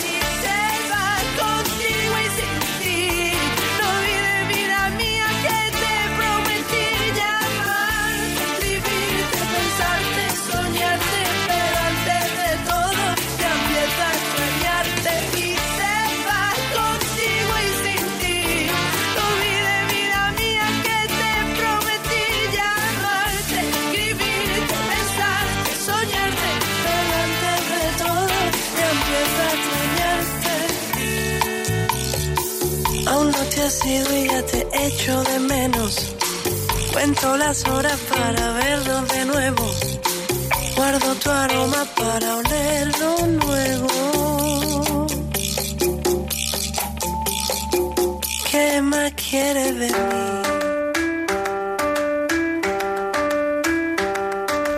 Aún 33.73 33.85
no 33.85 33.85
te 33.85 33.87
has 33.87 33.87
ido 33.87 34.17
y 34.17 34.29
ya 34.29 34.43
te 34.45 34.69
echo 34.87 35.23
de 35.25 35.39
menos. 35.39 36.15
Cuento 36.93 37.37
las 37.37 37.67
horas 37.67 37.99
para 38.11 38.53
vernos 38.53 39.09
de 39.09 39.25
nuevo. 39.25 39.71
Guardo 40.77 41.15
tu 41.15 41.31
aroma 41.31 41.87
para 41.97 42.37
olerlo 42.37 43.17
luego. 43.41 45.07
¿Qué 48.51 48.83
más 48.83 49.13
quieres 49.15 49.79
de 49.79 49.87
mí? 49.87 50.42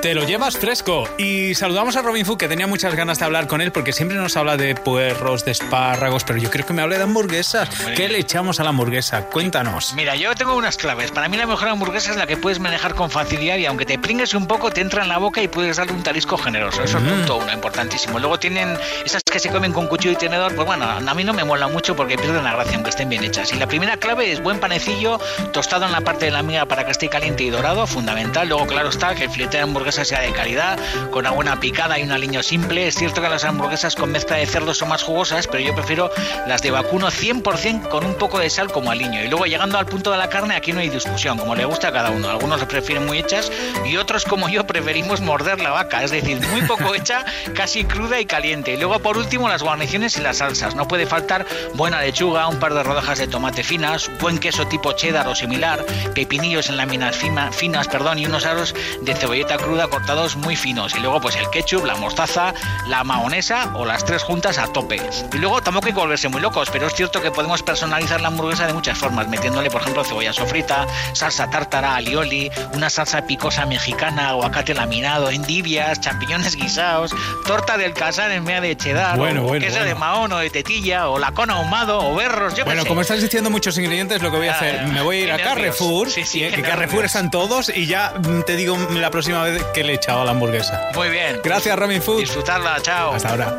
Te 0.05 0.15
lo 0.15 0.25
llevas 0.25 0.59
fresco. 0.59 1.09
Y 1.17 1.55
saludamos 1.55 1.97
a 1.97 2.03
Robin 2.03 2.27
Food, 2.27 2.37
que 2.37 2.47
tenía 2.47 2.67
muchas 2.67 2.95
ganas 2.95 3.19
de 3.19 3.25
hablar 3.25 3.47
con 3.47 3.63
él, 3.63 3.73
porque 3.73 3.95
siempre 3.95 4.19
nos 4.19 4.37
habla 4.37 4.59
de 4.59 4.75
puerros, 4.75 5.47
de 5.47 5.53
espárragos, 5.53 6.25
pero 6.25 6.39
yo 6.39 6.51
creo 6.51 6.67
que 6.67 6.75
me 6.75 6.83
hable 6.83 6.99
de 6.99 7.05
hamburguesas. 7.05 7.71
¿Qué 7.97 8.11
le 8.11 8.19
echamos 8.19 8.61
a 8.61 8.65
la 8.65 8.69
hamburguesa? 8.69 9.23
Cuéntanos. 9.31 9.95
Mira, 9.95 10.15
yo 10.15 10.35
tengo 10.35 10.57
unas 10.57 10.77
claves. 10.77 11.11
Para 11.11 11.31
mí 11.31 11.39
la 11.39 11.47
mejor 11.47 11.69
hamburguesa 11.69 12.11
es 12.11 12.19
la 12.19 12.27
que 12.27 12.37
puedes 12.37 12.61
manejar 12.61 12.95
con 12.95 13.11
facilidad 13.11 13.57
y 13.57 13.65
aunque 13.65 13.87
te 13.87 13.99
pringues 13.99 14.35
un 14.35 14.47
poco, 14.47 14.71
te 14.71 14.83
entra 14.83 15.01
en 15.03 15.09
la 15.09 15.17
boca 15.17 15.41
y 15.41 15.49
puedes 15.49 15.79
darle 15.79 15.95
un 15.95 16.03
tarisco 16.03 16.37
generoso. 16.37 16.83
Eso 16.85 17.01
Mm. 17.01 17.07
es 17.07 17.13
punto 17.15 17.37
uno, 17.39 17.53
importantísimo. 17.55 18.19
Luego 18.19 18.39
tienen 18.39 18.79
esas 19.07 19.23
que 19.23 19.39
se 19.39 19.49
comen 19.49 19.73
con 19.73 19.87
cuchillo 19.89 20.13
y 20.13 20.17
tenedor, 20.17 20.55
pues 20.55 20.67
bueno, 20.67 20.85
a 20.85 21.15
mí 21.15 21.25
no 21.25 21.33
me 21.33 21.45
mola 21.45 21.67
mucho 21.69 21.97
porque 21.97 22.19
pierden 22.19 22.45
la 22.45 22.53
gracia 22.53 22.75
aunque 22.75 22.91
estén 22.91 23.09
bien 23.09 23.25
hechas. 23.25 23.55
Y 23.55 23.57
la 23.57 23.67
primera 23.67 23.97
clave 23.97 24.31
es 24.31 24.43
buen 24.43 24.61
panecillo, 24.61 25.19
tostado 25.55 25.87
en 25.87 25.93
la 25.93 26.03
parte 26.03 26.27
de 26.27 26.31
la 26.31 26.43
miga 26.43 26.67
para 26.67 26.85
que 26.85 26.91
esté 26.91 27.09
caliente 27.09 27.43
y 27.43 27.49
dorado, 27.49 27.87
fundamental. 27.87 28.51
Luego, 28.51 28.67
claro 28.67 28.91
está, 28.91 29.15
que 29.15 29.25
el 29.25 29.31
filete 29.31 29.57
de 29.57 29.63
hamburguesa 29.63 29.95
hamburguesa 30.05 30.15
sea 30.15 30.21
de 30.21 30.33
calidad, 30.33 30.79
con 31.11 31.21
una 31.21 31.31
buena 31.31 31.61
picada 31.61 31.99
y 31.99 32.03
un 32.03 32.13
aliño 32.13 32.43
simple. 32.43 32.87
Es 32.87 32.95
cierto 32.95 33.23
que 33.23 33.29
las 33.29 33.45
hamburguesas 33.45 33.97
con 33.97 34.13
mezcla 34.13 34.37
de 34.37 34.47
cerdo 34.47 34.75
son 34.75 34.91
más 34.91 35.03
jugosas, 35.03 35.47
pero 35.47 35.65
yo 35.65 35.75
prefiero 35.75 36.11
las 36.47 36.63
de 36.63 36.71
vacuno 36.71 37.09
100% 37.09 37.89
con 37.89 38.05
un 38.05 38.15
poco 38.15 38.39
de 38.39 38.51
sal 38.51 38.71
como 38.71 38.91
aliño. 38.91 39.25
Y 39.25 39.29
luego 39.29 39.47
llegando 39.47 39.79
al 39.79 39.87
punto 39.87 40.11
de 40.13 40.19
la 40.19 40.29
carne, 40.29 40.55
aquí 40.55 40.73
no 40.73 40.81
hay 40.81 40.91
discusión, 40.91 41.39
como 41.39 41.55
le 41.55 41.65
gusta 41.65 41.89
a 41.89 41.93
cada 41.93 42.11
uno. 42.11 42.29
Algunos 42.29 42.61
lo 42.61 42.69
prefieren 42.69 43.07
muy 43.07 43.19
hechas 43.19 43.51
y 43.87 43.97
otros 43.97 44.25
como 44.25 44.49
yo 44.49 44.67
preferimos 44.67 45.21
morder 45.21 45.61
la 45.61 45.71
vaca, 45.71 46.05
es 46.05 46.11
decir, 46.11 46.39
muy 46.49 46.63
poco 46.63 46.95
hecha, 46.95 47.25
casi 47.55 47.85
cruda 47.85 48.21
y 48.21 48.27
caliente. 48.27 48.75
Y 48.75 48.77
luego 48.77 48.99
por 48.99 49.17
último 49.17 49.49
las 49.49 49.63
guarniciones 49.63 50.17
y 50.19 50.21
las 50.21 50.39
salsas. 50.39 50.75
No 50.75 50.87
puede 50.87 51.07
faltar 51.07 51.47
buena 51.75 52.01
lechuga, 52.01 52.47
un 52.49 52.59
par 52.59 52.75
de 52.75 52.83
rodajas 52.83 53.19
de 53.19 53.27
tomate 53.27 53.63
finas, 53.63 54.11
buen 54.21 54.39
queso 54.39 54.67
tipo 54.67 54.93
cheddar 54.93 55.27
o 55.29 55.35
similar, 55.35 55.85
pepinillos 56.15 56.69
en 56.69 56.77
láminas 56.77 57.17
finas, 57.17 57.89
perdón, 57.89 58.19
y 58.19 58.27
unos 58.27 58.45
aros 58.45 58.75
de 59.01 59.15
cebolleta 59.15 59.57
cruda 59.57 59.84
cortados 59.89 60.37
muy 60.37 60.57
finos. 60.57 60.95
Y 60.95 61.01
luego 61.01 61.21
pues 61.21 61.37
el 61.37 61.49
ketchup, 61.51 61.85
la 61.85 61.97
mostaza, 61.97 62.55
la 62.87 63.05
mahonesa 63.05 63.73
o 63.75 63.85
las 63.85 64.05
tres 64.05 64.23
juntas 64.23 64.59
a 64.59 64.67
tope. 64.69 65.01
Y 65.33 65.39
luego 65.39 65.63
tampoco 65.63 65.87
hay 65.87 65.93
que 65.93 66.01
volverse 66.01 66.29
muy 66.29 66.41
locos, 66.41 66.69
pero 66.71 66.87
es 66.87 66.95
cierto 66.95 67.21
que 67.21 67.31
podemos 67.31 67.63
personalizar 67.63 68.21
la 68.21 68.29
hamburguesa 68.29 68.67
de 68.67 68.73
muchas 68.73 68.99
formas, 68.99 69.29
metiéndole 69.29 69.71
por 69.71 69.81
ejemplo 69.81 70.05
cebolla 70.05 70.33
sofrita, 70.33 70.87
salsa 71.13 71.51
tártara, 71.51 71.97
alioli, 71.97 72.51
una 72.73 72.91
salsa 72.91 73.27
picosa 73.27 73.67
mexicana, 73.67 74.31
aguacate 74.31 74.75
laminado, 74.75 75.31
endivias, 75.31 76.01
champiñones 76.01 76.57
guisados, 76.57 77.15
torta 77.47 77.77
del 77.77 77.95
casar 77.95 78.31
en 78.31 78.45
media 78.45 78.61
de 78.61 78.77
cheddar, 78.77 79.17
bueno, 79.17 79.51
queso 79.53 79.83
de 79.83 79.95
mahón 79.95 80.33
o 80.33 80.39
de 80.39 80.51
tetilla, 80.51 81.09
o 81.09 81.19
lacón 81.19 81.51
ahumado, 81.51 81.99
o 81.99 82.15
berros, 82.15 82.55
yo 82.55 82.65
Bueno, 82.65 82.85
como 82.87 83.01
estás 83.01 83.21
diciendo 83.21 83.51
muchos 83.51 83.77
ingredientes, 83.79 84.23
lo 84.23 84.31
que 84.31 84.37
voy 84.37 84.49
a 84.49 84.55
hacer, 84.55 84.87
me 84.87 85.03
voy 85.03 85.17
a 85.17 85.21
ir 85.21 85.33
a 85.33 85.39
Carrefour, 85.39 86.11
sí, 86.11 86.25
sí, 86.25 86.41
que 86.41 86.63
Carrefour 86.63 87.05
están 87.05 87.31
todos 87.31 87.71
y 87.75 87.87
ya 87.87 88.15
te 88.47 88.57
digo 88.57 88.77
la 88.91 89.11
próxima 89.11 89.43
vez 89.43 89.63
que 89.75 89.83
le 89.85 89.93
he 89.93 89.97
echado 89.97 90.23
a 90.23 90.25
la 90.25 90.31
hamburguesa. 90.31 90.91
Muy 90.95 91.11
bien. 91.11 91.41
Gracias, 91.43 91.77
Robin 91.79 92.01
Food. 92.01 92.21
Disfrutarla, 92.21 92.81
chao. 92.81 93.13
Hasta 93.13 93.31
ahora. 93.31 93.59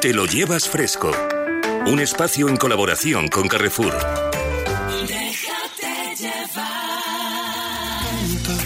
Te 0.00 0.12
lo 0.12 0.26
llevas 0.26 0.68
fresco. 0.68 1.10
Un 1.86 2.00
espacio 2.00 2.48
en 2.48 2.56
colaboración 2.56 3.28
con 3.28 3.46
Carrefour. 3.48 3.94
Déjate 5.06 6.16
llevar. 6.16 6.66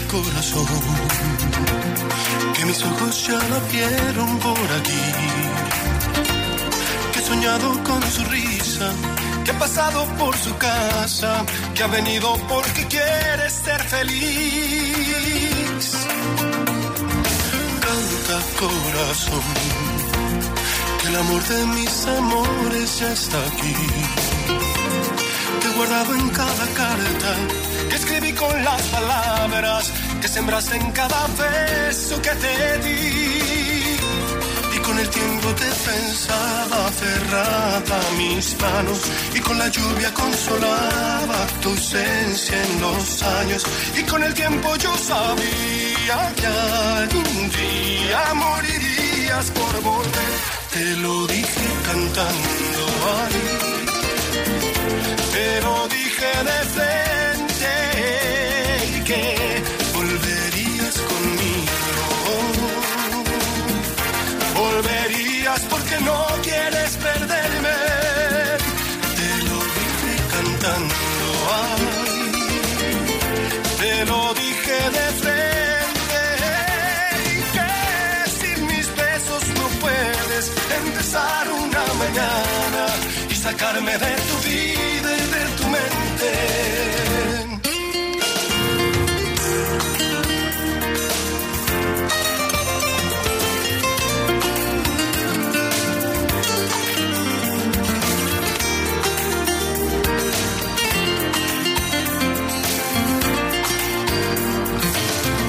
corazón 0.09 0.65
que 2.53 2.65
mis 2.65 2.83
ojos 2.83 3.27
ya 3.27 3.37
la 3.37 3.59
vieron 3.71 4.39
por 4.39 4.57
aquí. 4.57 5.03
Que 7.13 7.19
he 7.19 7.21
soñado 7.21 7.83
con 7.83 8.01
su 8.03 8.25
risa, 8.25 8.91
que 9.45 9.51
ha 9.51 9.59
pasado 9.59 10.05
por 10.17 10.35
su 10.35 10.57
casa, 10.57 11.45
que 11.75 11.83
ha 11.83 11.87
venido 11.87 12.35
porque 12.49 12.87
quiere 12.87 13.49
ser 13.49 13.81
feliz. 13.83 15.31
Canta 17.91 18.39
corazón, 18.57 19.43
que 21.01 21.07
el 21.09 21.15
amor 21.17 21.43
de 21.43 21.65
mis 21.75 22.07
amores 22.07 22.99
ya 22.99 23.11
está 23.11 23.37
aquí. 23.37 23.75
Te 25.59 25.67
he 25.67 25.71
guardado 25.75 26.15
en 26.15 26.29
cada 26.29 26.65
carta 26.81 27.31
que 27.89 27.95
escribí 27.97 28.31
con 28.31 28.63
las 28.63 28.81
palabras 28.83 29.91
que 30.21 30.27
sembraste 30.29 30.77
en 30.77 30.91
cada 30.91 31.27
beso 31.41 32.21
que 32.21 32.33
te 32.43 32.77
di. 32.85 33.97
Y 34.73 34.79
con 34.85 34.97
el 34.97 35.09
tiempo 35.09 35.47
te 35.61 35.69
pensaba 35.89 36.89
cerrada 37.01 37.99
mis 38.17 38.57
manos 38.61 38.99
y 39.35 39.39
con 39.41 39.59
la 39.59 39.67
lluvia 39.67 40.13
consolaba 40.13 41.39
tu 41.61 41.69
ausencia 41.69 42.55
en 42.63 42.81
los 42.81 43.21
años. 43.21 43.65
Y 43.99 44.03
con 44.03 44.23
el 44.23 44.33
tiempo 44.33 44.77
yo 44.77 44.95
sabía 44.95 45.90
que 46.39 46.47
algún 46.47 47.49
día 47.49 48.33
morirías 48.33 49.45
por 49.51 49.81
volver. 49.81 50.33
Te 50.73 50.85
lo 50.97 51.27
dije 51.27 51.67
cantando 51.85 52.81
ahí, 53.17 53.47
te 55.35 55.61
lo 55.65 55.87
dije 55.87 56.31
de 56.49 56.59
frente 56.75 57.73
que 59.09 59.23
volverías 59.93 60.95
conmigo. 61.11 62.33
Volverías 64.55 65.61
porque 65.69 65.97
no 66.01 66.19
quieres 66.43 66.80
sacarme 83.81 83.97
de 83.97 84.15
tu 84.29 84.37
vida 84.49 85.17
y 85.17 85.25
de 85.33 85.43
tu 85.57 85.63
mente. 85.69 86.31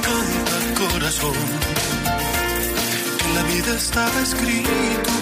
Canta 0.03 0.59
corazón, 0.81 1.35
que 3.19 3.29
la 3.35 3.43
vida 3.43 3.77
estaba 3.77 4.21
escrito 4.23 5.22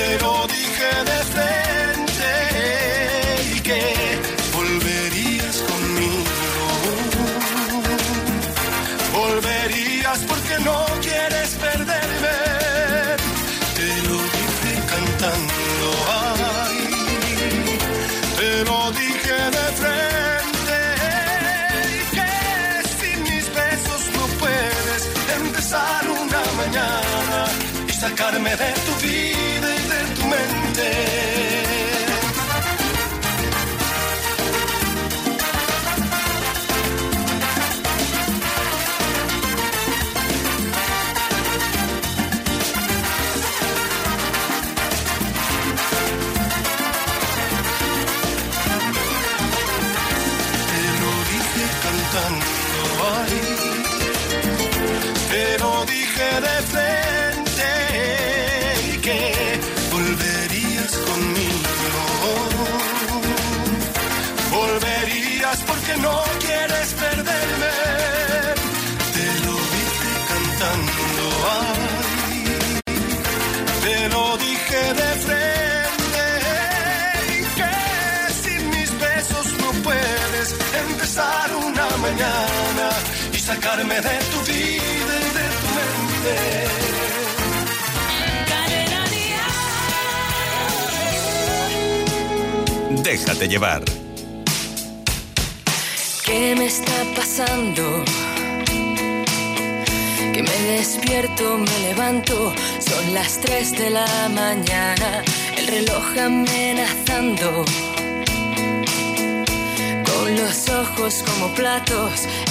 Te 0.00 0.18
lo 0.18 0.46
dije 0.46 0.90
de 1.08 1.79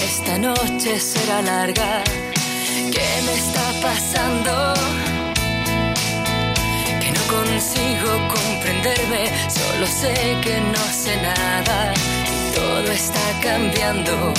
esta 0.03 0.37
noche 0.37 0.99
será 0.99 1.41
larga. 1.41 2.03
¿Qué 2.91 3.09
me 3.25 3.33
está 3.33 3.71
pasando? 3.81 4.73
Que 6.99 7.11
no 7.11 7.21
consigo 7.27 8.11
comprenderme, 8.27 9.31
solo 9.49 9.87
sé 9.87 10.13
que 10.41 10.59
no 10.59 10.83
sé 10.91 11.15
nada 11.21 11.93
todo 12.55 12.91
está 12.91 13.39
cambiando. 13.41 14.33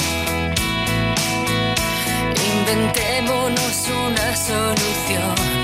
Inventémonos 2.53 3.89
una 4.07 4.37
solución. 4.37 5.60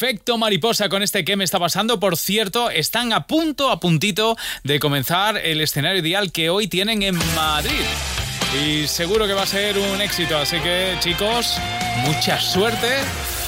Efecto 0.00 0.38
mariposa 0.38 0.88
con 0.88 1.02
este 1.02 1.26
que 1.26 1.36
me 1.36 1.44
está 1.44 1.58
pasando. 1.58 2.00
Por 2.00 2.16
cierto, 2.16 2.70
están 2.70 3.12
a 3.12 3.26
punto, 3.26 3.70
a 3.70 3.80
puntito 3.80 4.34
de 4.64 4.80
comenzar 4.80 5.36
el 5.36 5.60
escenario 5.60 6.00
ideal 6.00 6.32
que 6.32 6.48
hoy 6.48 6.68
tienen 6.68 7.02
en 7.02 7.18
Madrid. 7.36 7.84
Y 8.64 8.86
seguro 8.86 9.26
que 9.26 9.34
va 9.34 9.42
a 9.42 9.46
ser 9.46 9.76
un 9.76 10.00
éxito. 10.00 10.38
Así 10.38 10.58
que, 10.60 10.96
chicos, 11.00 11.58
mucha 12.06 12.40
suerte 12.40 12.86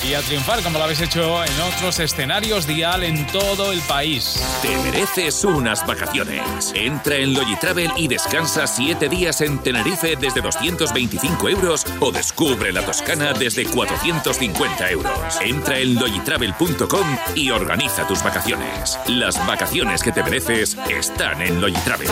y 0.08 0.14
a 0.14 0.20
triunfar 0.22 0.62
como 0.62 0.78
lo 0.78 0.84
habéis 0.84 1.00
hecho 1.00 1.44
en 1.44 1.60
otros 1.60 1.98
escenarios 2.00 2.66
dial 2.66 3.04
en 3.04 3.26
todo 3.28 3.72
el 3.72 3.80
país. 3.82 4.42
Te 4.62 4.76
mereces 4.78 5.44
unas 5.44 5.86
vacaciones. 5.86 6.72
Entra 6.74 7.16
en 7.16 7.34
Logitravel 7.34 7.90
y 7.96 8.08
descansa 8.08 8.66
7 8.66 9.08
días 9.08 9.40
en 9.40 9.58
Tenerife 9.58 10.16
desde 10.16 10.40
225 10.40 11.48
euros 11.48 11.86
o 12.00 12.10
descubre 12.10 12.72
la 12.72 12.84
Toscana 12.84 13.32
desde 13.32 13.64
450 13.64 14.90
euros. 14.90 15.40
Entra 15.40 15.78
en 15.78 15.94
logitravel.com 15.94 17.18
y 17.34 17.50
organiza 17.50 18.06
tus 18.06 18.22
vacaciones. 18.22 18.98
Las 19.06 19.44
vacaciones 19.46 20.02
que 20.02 20.12
te 20.12 20.22
mereces 20.22 20.76
están 20.88 21.42
en 21.42 21.60
Logitravel. 21.60 22.08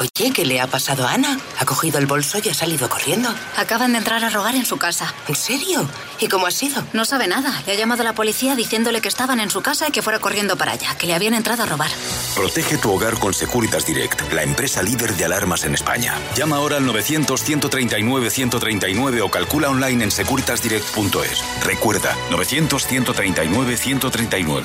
Oye, 0.00 0.32
¿qué 0.32 0.44
le 0.44 0.60
ha 0.60 0.66
pasado 0.66 1.06
a 1.06 1.12
Ana? 1.12 1.38
Ha 1.58 1.64
cogido 1.64 1.98
el 1.98 2.06
bolso 2.06 2.38
y 2.42 2.48
ha 2.48 2.54
salido 2.54 2.88
corriendo. 2.88 3.32
Acaban 3.56 3.92
de 3.92 3.98
entrar 3.98 4.24
a 4.24 4.30
robar 4.30 4.54
en 4.54 4.66
su 4.66 4.76
casa. 4.76 5.14
¿En 5.46 5.60
serio? 5.60 5.86
¿Y 6.20 6.28
cómo 6.28 6.46
ha 6.46 6.50
sido? 6.50 6.82
No 6.94 7.04
sabe 7.04 7.26
nada. 7.26 7.62
Le 7.66 7.72
ha 7.72 7.76
llamado 7.76 8.00
a 8.00 8.04
la 8.04 8.14
policía 8.14 8.56
diciéndole 8.56 9.02
que 9.02 9.08
estaban 9.08 9.40
en 9.40 9.50
su 9.50 9.60
casa 9.60 9.86
y 9.86 9.90
que 9.90 10.00
fuera 10.00 10.18
corriendo 10.18 10.56
para 10.56 10.72
allá, 10.72 10.96
que 10.96 11.06
le 11.06 11.12
habían 11.12 11.34
entrado 11.34 11.64
a 11.64 11.66
robar. 11.66 11.90
Protege 12.34 12.78
tu 12.78 12.90
hogar 12.90 13.18
con 13.18 13.34
Securitas 13.34 13.84
Direct, 13.84 14.32
la 14.32 14.42
empresa 14.42 14.82
líder 14.82 15.14
de 15.14 15.26
alarmas 15.26 15.64
en 15.64 15.74
España. 15.74 16.14
Llama 16.34 16.56
ahora 16.56 16.78
al 16.78 16.86
900-139-139 16.86 19.20
o 19.20 19.30
calcula 19.30 19.68
online 19.68 20.04
en 20.04 20.10
securitasdirect.es. 20.10 21.44
Recuerda, 21.62 22.16
900-139-139. 22.30 24.64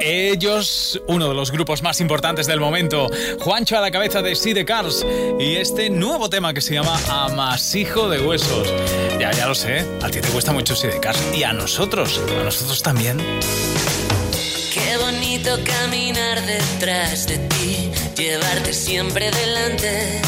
Ellos, 0.00 1.00
uno 1.08 1.28
de 1.28 1.34
los 1.34 1.50
grupos 1.50 1.82
más 1.82 2.00
importantes 2.00 2.46
del 2.46 2.60
momento, 2.60 3.08
Juancho 3.40 3.76
a 3.76 3.80
la 3.80 3.90
cabeza 3.90 4.22
de 4.22 4.34
See 4.34 4.54
the 4.54 4.64
Cars 4.64 5.04
y 5.38 5.56
este 5.56 5.90
nuevo 5.90 6.30
tema 6.30 6.54
que 6.54 6.60
se 6.60 6.74
llama 6.74 6.98
Amasijo 7.08 8.08
de 8.08 8.20
Huesos. 8.20 8.68
Ya, 9.18 9.32
ya 9.32 9.46
lo 9.46 9.54
sé, 9.54 9.84
a 10.02 10.08
ti 10.08 10.20
te 10.20 10.28
cuesta 10.28 10.52
mucho 10.52 10.76
See 10.76 10.90
the 10.90 11.00
Cars 11.00 11.18
y 11.34 11.42
a 11.42 11.52
nosotros, 11.52 12.20
a 12.40 12.44
nosotros 12.44 12.82
también. 12.82 13.18
Qué 14.72 14.96
bonito 14.98 15.58
caminar 15.64 16.44
detrás 16.46 17.26
de 17.26 17.38
ti, 17.38 17.90
llevarte 18.16 18.72
siempre 18.72 19.30
delante. 19.30 20.20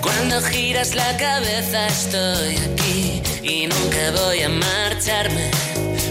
Cuando 0.00 0.40
giras 0.40 0.94
la 0.94 1.16
cabeza 1.16 1.86
estoy 1.86 2.56
aquí 2.56 3.22
y 3.42 3.66
nunca 3.66 4.10
voy 4.22 4.42
a 4.42 4.48
marcharme. 4.48 5.69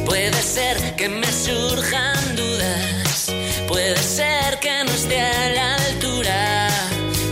Puede 0.09 0.41
ser 0.41 0.95
que 0.95 1.07
me 1.07 1.31
surjan 1.31 2.35
dudas, 2.35 3.31
puede 3.67 3.95
ser 3.97 4.57
que 4.59 4.83
no 4.83 4.91
esté 4.91 5.21
a 5.21 5.49
la 5.49 5.75
altura, 5.75 6.67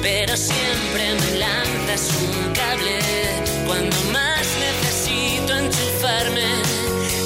pero 0.04 0.38
siempre 0.38 1.16
me 1.22 1.40
lanzas 1.40 2.08
un 2.22 2.54
cable. 2.54 3.00
Cuando 3.66 3.98
más 4.12 4.46
necesito 4.60 5.58
enchufarme. 5.58 6.50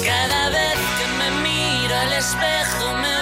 Cada 0.02 0.48
vez 0.48 0.78
que 0.98 1.06
me 1.20 1.30
miro 1.42 1.94
al 1.96 2.12
espejo 2.14 2.94
me 2.94 3.21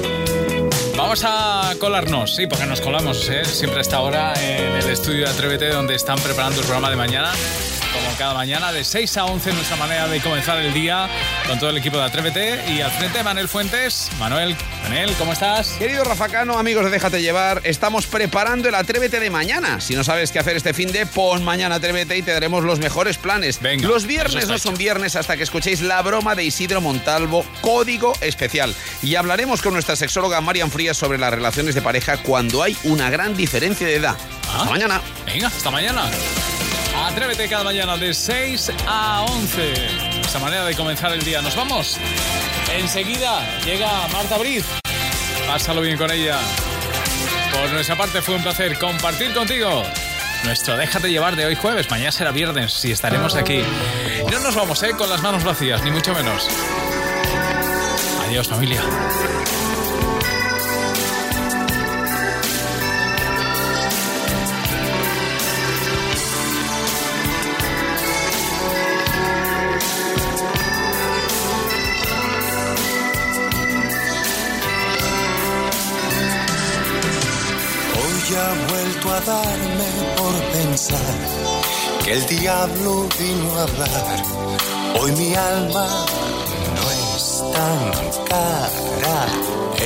vamos 0.95 1.23
a 1.25 1.73
colarnos, 1.79 2.35
sí, 2.35 2.47
porque 2.47 2.65
nos 2.65 2.81
colamos 2.81 3.29
¿eh? 3.29 3.45
siempre 3.45 3.79
a 3.79 3.81
esta 3.81 4.01
hora 4.01 4.33
en 4.41 4.75
el 4.75 4.89
estudio 4.89 5.25
de 5.25 5.31
Atrévete, 5.31 5.69
donde 5.69 5.95
están 5.95 6.19
preparando 6.19 6.59
el 6.59 6.65
programa 6.65 6.89
de 6.89 6.95
mañana. 6.95 7.31
Cada 8.19 8.33
mañana, 8.33 8.73
de 8.73 8.83
6 8.83 9.15
a 9.15 9.23
11, 9.23 9.53
nuestra 9.53 9.77
manera 9.77 10.05
de 10.09 10.19
comenzar 10.19 10.57
el 10.59 10.73
día 10.73 11.07
con 11.47 11.57
todo 11.57 11.69
el 11.69 11.77
equipo 11.77 11.95
de 11.95 12.03
Atrévete. 12.03 12.61
Y 12.69 12.81
al 12.81 12.91
frente, 12.91 13.23
Manuel 13.23 13.47
Fuentes. 13.47 14.09
Manuel, 14.19 14.57
Manel, 14.83 15.13
¿cómo 15.13 15.31
estás? 15.31 15.69
Querido 15.79 16.03
Rafacano, 16.03 16.59
amigos 16.59 16.83
de 16.83 16.91
Déjate 16.91 17.21
Llevar, 17.21 17.61
estamos 17.63 18.07
preparando 18.07 18.67
el 18.67 18.75
Atrévete 18.75 19.21
de 19.21 19.29
mañana. 19.29 19.79
Si 19.79 19.95
no 19.95 20.03
sabes 20.03 20.33
qué 20.33 20.39
hacer 20.39 20.57
este 20.57 20.73
fin 20.73 20.91
de, 20.91 21.05
pon 21.05 21.45
mañana 21.45 21.75
Atrévete 21.75 22.17
y 22.17 22.21
te 22.21 22.33
daremos 22.33 22.65
los 22.65 22.79
mejores 22.79 23.17
planes. 23.17 23.61
Venga, 23.61 23.87
los 23.87 24.05
viernes 24.05 24.49
no 24.49 24.57
son 24.57 24.75
viernes 24.75 25.15
hasta 25.15 25.37
que 25.37 25.43
escuchéis 25.43 25.79
la 25.79 26.01
broma 26.01 26.35
de 26.35 26.43
Isidro 26.43 26.81
Montalvo, 26.81 27.45
código 27.61 28.11
especial. 28.19 28.75
Y 29.01 29.15
hablaremos 29.15 29.61
con 29.61 29.71
nuestra 29.71 29.95
sexóloga 29.95 30.41
Marian 30.41 30.71
Frías 30.71 30.97
sobre 30.97 31.19
las 31.19 31.31
relaciones 31.31 31.73
de 31.73 31.81
pareja 31.81 32.17
cuando 32.17 32.63
hay 32.63 32.75
una 32.83 33.09
gran 33.09 33.37
diferencia 33.37 33.87
de 33.87 33.95
edad. 33.95 34.17
Ah, 34.49 34.57
Hasta 34.57 34.71
mañana. 34.71 35.01
Venga, 35.25 35.47
hasta 35.47 35.71
mañana. 35.71 36.11
Atrévete 37.09 37.49
cada 37.49 37.63
mañana 37.63 37.97
de 37.97 38.13
6 38.13 38.71
a 38.85 39.25
11. 39.27 39.73
Esa 40.21 40.37
manera 40.37 40.63
de 40.63 40.75
comenzar 40.75 41.11
el 41.11 41.23
día. 41.23 41.41
Nos 41.41 41.55
vamos. 41.55 41.97
Enseguida 42.71 43.59
llega 43.65 44.07
Marta 44.09 44.37
Briz. 44.37 44.63
Pásalo 45.47 45.81
bien 45.81 45.97
con 45.97 46.11
ella. 46.11 46.37
Por 47.51 47.71
nuestra 47.71 47.95
parte 47.95 48.21
fue 48.21 48.35
un 48.35 48.43
placer 48.43 48.77
compartir 48.77 49.33
contigo 49.33 49.83
nuestro 50.43 50.77
Déjate 50.77 51.09
llevar 51.09 51.35
de 51.35 51.47
hoy 51.47 51.55
jueves. 51.55 51.89
Mañana 51.89 52.11
será 52.11 52.31
viernes 52.31 52.85
y 52.85 52.91
estaremos 52.91 53.35
aquí. 53.35 53.63
No 54.31 54.39
nos 54.39 54.55
vamos, 54.55 54.81
¿eh? 54.83 54.91
Con 54.91 55.09
las 55.09 55.23
manos 55.23 55.43
vacías, 55.43 55.83
ni 55.83 55.89
mucho 55.89 56.13
menos. 56.13 56.47
Adiós, 58.27 58.47
familia. 58.47 58.83
Darme 79.21 79.89
por 80.17 80.33
pensar 80.51 81.15
que 82.03 82.13
el 82.13 82.25
diablo 82.25 83.07
vino 83.19 83.57
a 83.57 83.63
hablar. 83.63 84.23
Hoy 84.99 85.11
mi 85.13 85.35
alma 85.35 85.87
no 86.75 86.91
es 87.15 87.43
tan 87.53 88.25
cara 88.27 89.27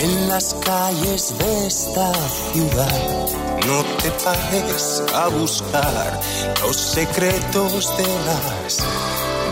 en 0.01 0.29
las 0.29 0.53
calles 0.55 1.37
de 1.37 1.67
esta 1.67 2.11
ciudad. 2.51 3.27
No 3.67 3.83
te 4.01 4.11
pares 4.23 5.03
a 5.13 5.27
buscar 5.29 6.19
los 6.61 6.75
secretos 6.75 7.97
de 7.97 8.07
las 8.25 8.77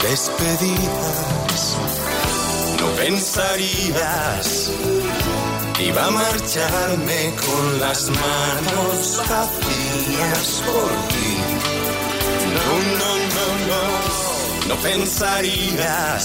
despedidas. 0.03 1.77
No 2.79 2.87
pensarías 2.97 4.71
Iba 5.83 6.05
a 6.05 6.11
marcharme 6.11 7.33
con 7.43 7.79
las 7.79 8.09
manos 8.09 9.17
vacías 9.27 10.61
por 10.65 10.91
ti. 11.09 11.31
No, 12.55 12.67
no, 12.99 13.11
no, 13.35 13.47
no, 13.69 14.67
no 14.69 14.75
pensarías. 14.83 16.23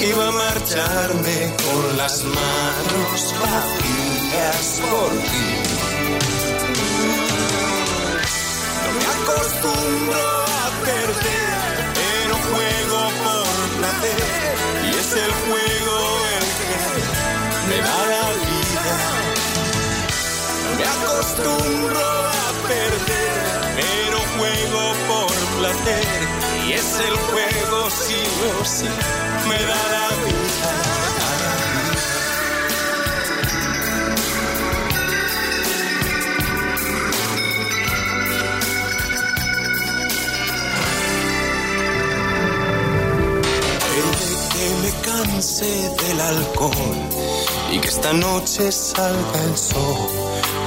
Iba 0.00 0.28
a 0.28 0.30
marcharme 0.30 1.54
con 1.64 1.96
las 1.98 2.24
manos 2.24 3.34
vacías 3.42 4.80
por 4.90 5.10
ti. 5.28 5.46
No 8.82 8.90
me 8.96 9.04
acostumbro 9.16 10.26
a 10.62 10.70
perder, 10.88 11.58
pero 11.98 12.34
juego 12.48 13.00
por 13.24 13.68
placer. 13.78 14.54
Y 14.84 14.98
es 14.98 15.12
el 15.12 15.32
juego 15.32 15.65
la 17.86 18.26
vida. 18.44 18.96
Me 20.76 20.84
acostumbro 20.84 22.06
a 22.28 22.48
perder, 22.68 23.36
pero 23.76 24.18
juego 24.36 24.82
por 25.08 25.32
placer. 25.58 26.06
Y 26.66 26.72
es 26.72 27.00
el 27.00 27.16
juego, 27.16 27.90
sí 27.90 28.22
o 28.60 28.64
sí, 28.64 28.88
me 29.48 29.58
da 29.70 29.82
la 29.94 30.08
vida. 30.24 30.96
que 44.52 44.66
me 44.82 44.92
canse 45.02 45.90
del 46.00 46.20
alcohol 46.20 47.15
y 47.72 47.78
que 47.78 47.88
esta 47.88 48.12
noche 48.12 48.70
salga 48.72 49.42
el 49.44 49.56
sol. 49.56 50.08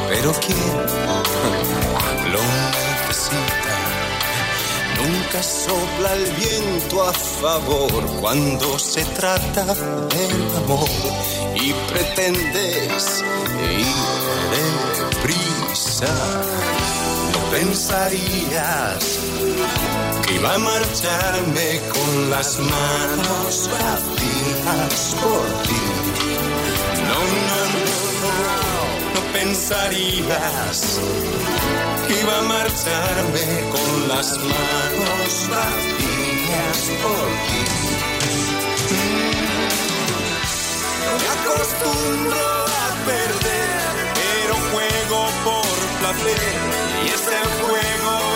Pero 0.09 0.31
¿quién 0.33 0.57
lo 2.33 2.41
necesita? 2.77 3.59
Nunca 4.97 5.41
sopla 5.41 6.13
el 6.13 6.25
viento 6.33 7.03
a 7.03 7.13
favor 7.13 8.05
cuando 8.19 8.77
se 8.77 9.05
trata 9.05 9.65
del 9.65 10.55
amor 10.57 10.89
y 11.55 11.73
pretendes 11.91 13.23
ir 13.77 14.19
prisa 15.21 16.07
No 17.33 17.39
pensarías 17.51 19.19
que 20.25 20.35
iba 20.35 20.53
a 20.53 20.57
marcharme 20.57 21.81
con 21.93 22.29
las 22.29 22.59
manos 22.59 23.69
vacías 23.71 25.15
por 25.21 25.63
ti 25.63 25.98
pensarías 29.59 30.99
iba 32.07 32.37
a 32.37 32.41
marcharme 32.43 33.45
con 33.73 34.07
las 34.07 34.37
manos 34.37 35.49
vacías 35.51 36.79
por 37.03 37.27
ti. 37.45 37.61
Me 41.19 41.27
acostumbro 41.35 42.47
a 42.67 42.87
perder, 43.05 43.95
pero 44.19 44.53
juego 44.71 45.19
por 45.43 45.77
placer 45.99 46.39
y 47.03 47.07
es 47.09 47.25
el 47.27 47.47
juego 47.65 48.28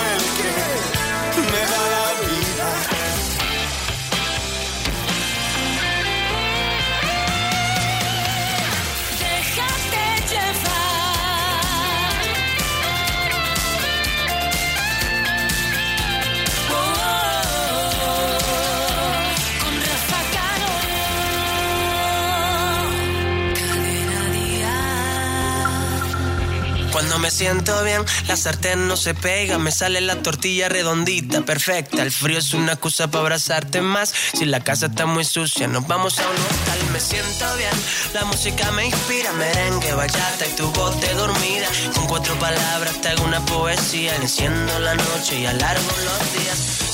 Cuando 27.13 27.27
me 27.27 27.31
siento 27.31 27.83
bien, 27.83 28.03
la 28.27 28.35
sartén 28.35 28.87
no 28.87 28.97
se 28.97 29.13
pega, 29.13 29.59
me 29.59 29.71
sale 29.71 30.01
la 30.01 30.23
tortilla 30.23 30.67
redondita, 30.67 31.41
perfecta. 31.41 32.01
El 32.01 32.11
frío 32.11 32.39
es 32.39 32.55
una 32.55 32.71
excusa 32.71 33.07
para 33.07 33.21
abrazarte 33.21 33.81
más. 33.81 34.11
Si 34.33 34.45
la 34.45 34.61
casa 34.61 34.87
está 34.87 35.05
muy 35.05 35.23
sucia, 35.23 35.67
nos 35.67 35.85
vamos 35.85 36.17
a 36.17 36.23
un 36.23 36.35
hotel. 36.35 36.89
Me 36.91 36.99
siento 36.99 37.45
bien, 37.55 37.69
la 38.15 38.25
música 38.25 38.71
me 38.71 38.87
inspira, 38.87 39.31
merengue, 39.33 39.93
bachata 39.93 40.47
y 40.47 40.55
tu 40.55 40.71
voz 40.71 40.99
dormida. 41.15 41.67
Con 41.93 42.07
cuatro 42.07 42.33
palabras 42.39 42.99
te 42.99 43.09
hago 43.09 43.25
una 43.25 43.45
poesía, 43.45 44.15
enciendo 44.15 44.79
la 44.79 44.95
noche 44.95 45.39
y 45.39 45.45
alargo 45.45 45.91
los 46.05 46.33
días 46.33 46.82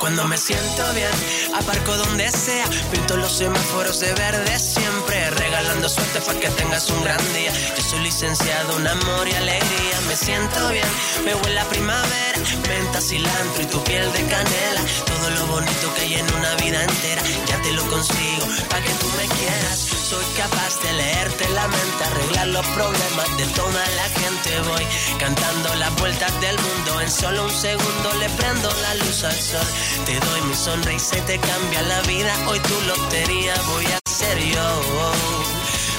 Cuando 0.00 0.26
me 0.26 0.36
siento 0.36 0.82
bien, 0.94 1.10
aparco 1.54 1.96
donde 1.96 2.28
sea, 2.30 2.66
pinto 2.90 3.16
los 3.16 3.32
semáforos 3.32 4.00
de 4.00 4.12
verde 4.14 4.58
siempre, 4.58 5.05
regalando 5.30 5.88
suerte 5.88 6.20
para 6.20 6.38
que 6.38 6.48
tengas 6.50 6.90
un 6.90 7.02
gran 7.02 7.20
día. 7.34 7.52
Yo 7.76 7.82
soy 7.82 8.00
licenciado 8.00 8.78
en 8.78 8.86
amor 8.86 9.28
y 9.28 9.32
alegría, 9.34 10.00
me 10.08 10.16
siento 10.16 10.68
bien, 10.68 10.88
me 11.24 11.34
huele 11.34 11.54
la 11.54 11.64
primavera, 11.64 12.38
menta, 12.68 13.00
cilantro 13.00 13.62
y 13.62 13.66
tu 13.66 13.82
piel 13.84 14.12
de 14.12 14.22
canela, 14.26 14.82
todo 15.06 15.30
lo 15.30 15.46
bonito 15.46 15.94
que 15.94 16.02
hay 16.02 16.14
en 16.14 16.34
una 16.34 16.54
vida 16.56 16.82
entera, 16.82 17.22
ya 17.46 17.62
te 17.62 17.72
lo 17.72 17.82
consigo, 17.88 18.46
para 18.68 18.82
que 18.82 18.92
tú 18.94 19.06
me 19.16 19.26
quieras. 19.36 19.78
Soy 20.06 20.24
capaz 20.36 20.80
de 20.82 20.92
leerte 20.92 21.48
la 21.48 21.66
mente, 21.66 22.04
arreglar 22.04 22.46
los 22.48 22.66
problemas 22.68 23.36
de 23.38 23.46
toda 23.56 23.84
la 23.96 24.08
gente. 24.20 24.60
Voy 24.68 24.86
cantando 25.18 25.74
las 25.74 25.92
vueltas 25.96 26.40
del 26.40 26.56
mundo. 26.60 27.00
En 27.00 27.10
solo 27.10 27.44
un 27.44 27.50
segundo 27.50 28.12
le 28.20 28.28
prendo 28.30 28.70
la 28.82 28.94
luz 28.94 29.24
al 29.24 29.34
sol. 29.34 29.66
Te 30.04 30.14
doy 30.14 30.42
mi 30.42 30.54
sonrisa 30.54 31.18
y 31.18 31.22
te 31.22 31.38
cambia 31.40 31.82
la 31.82 32.00
vida. 32.02 32.32
Hoy 32.46 32.60
tu 32.60 32.80
lotería 32.82 33.54
voy 33.72 33.86
a 33.86 34.05
ser 34.16 34.38
yo. 34.38 34.68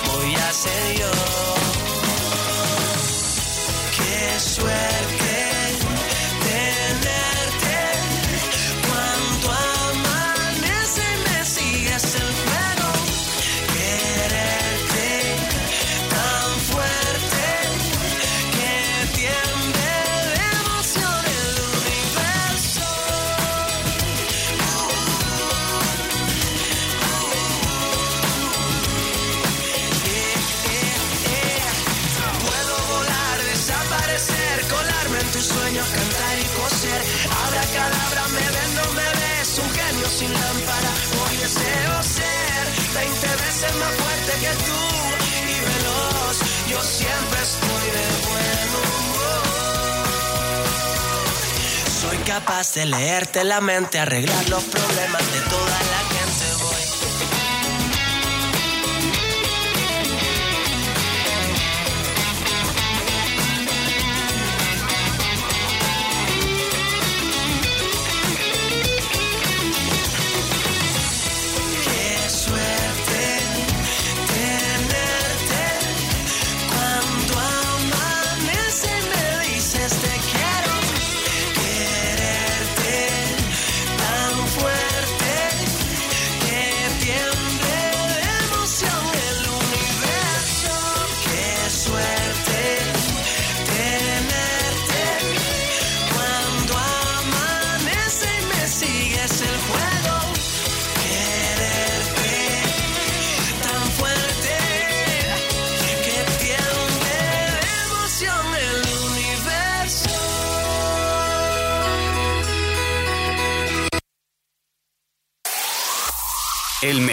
Voy 0.08 0.36
a 0.36 0.52
ser 0.52 0.96
yo. 0.98 1.12
Qué 3.96 4.40
suerte. 4.40 5.37
20 43.58 43.66
veces 43.66 43.76
más 43.80 43.94
fuerte 43.96 44.32
que 44.40 44.52
tú 44.66 44.80
y 45.32 45.60
veloz. 45.66 46.38
Yo 46.70 46.82
siempre 46.82 47.40
estoy 47.42 47.86
de 47.98 48.06
buen 48.28 48.70
humor. 48.84 49.44
Soy 52.02 52.18
capaz 52.20 52.74
de 52.76 52.86
leerte 52.86 53.44
la 53.44 53.62
mente, 53.62 54.00
arreglar 54.00 54.50
los 54.50 54.64
problemas 54.64 55.34
de 55.34 55.40
toda 55.50 55.80
la 55.92 56.17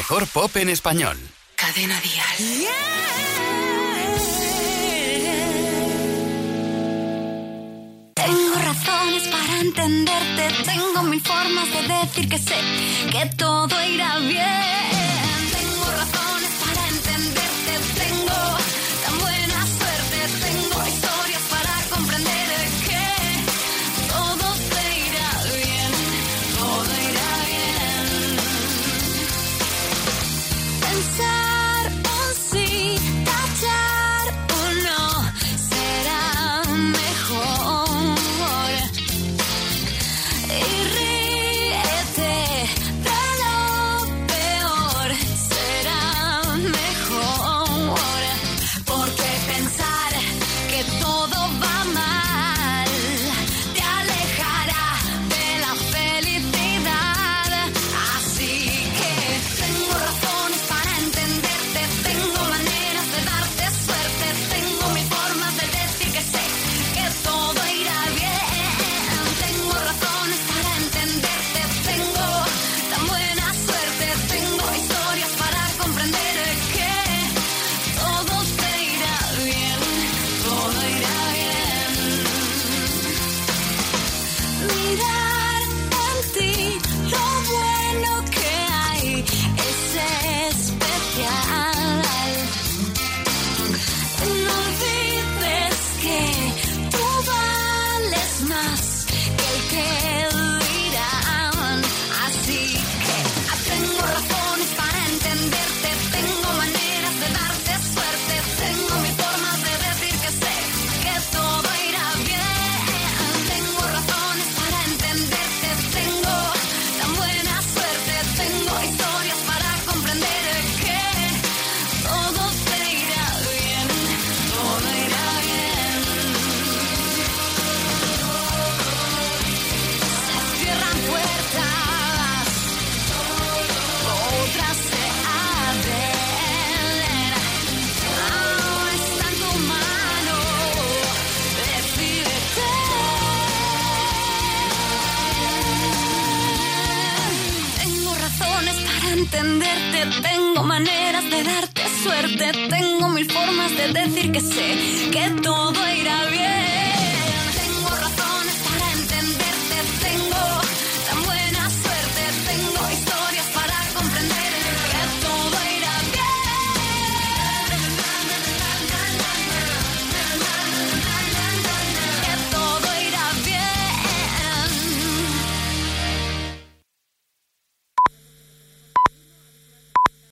mejor 0.05 0.26
pop 0.26 0.55
en 0.57 0.68
español. 0.68 1.16
Cadena 1.57 1.98
Dial. 2.02 2.68
Tengo 8.14 8.55
razones 8.55 9.22
para 9.28 9.61
entenderte, 9.61 10.62
tengo 10.66 11.02
mil 11.05 11.22
formas 11.22 11.68
de 11.72 11.94
decir 11.94 12.28
que 12.28 12.36
sé 12.36 12.61
que 13.11 13.30
todo 13.36 13.74
irá 13.86 14.18
bien. 14.18 15.03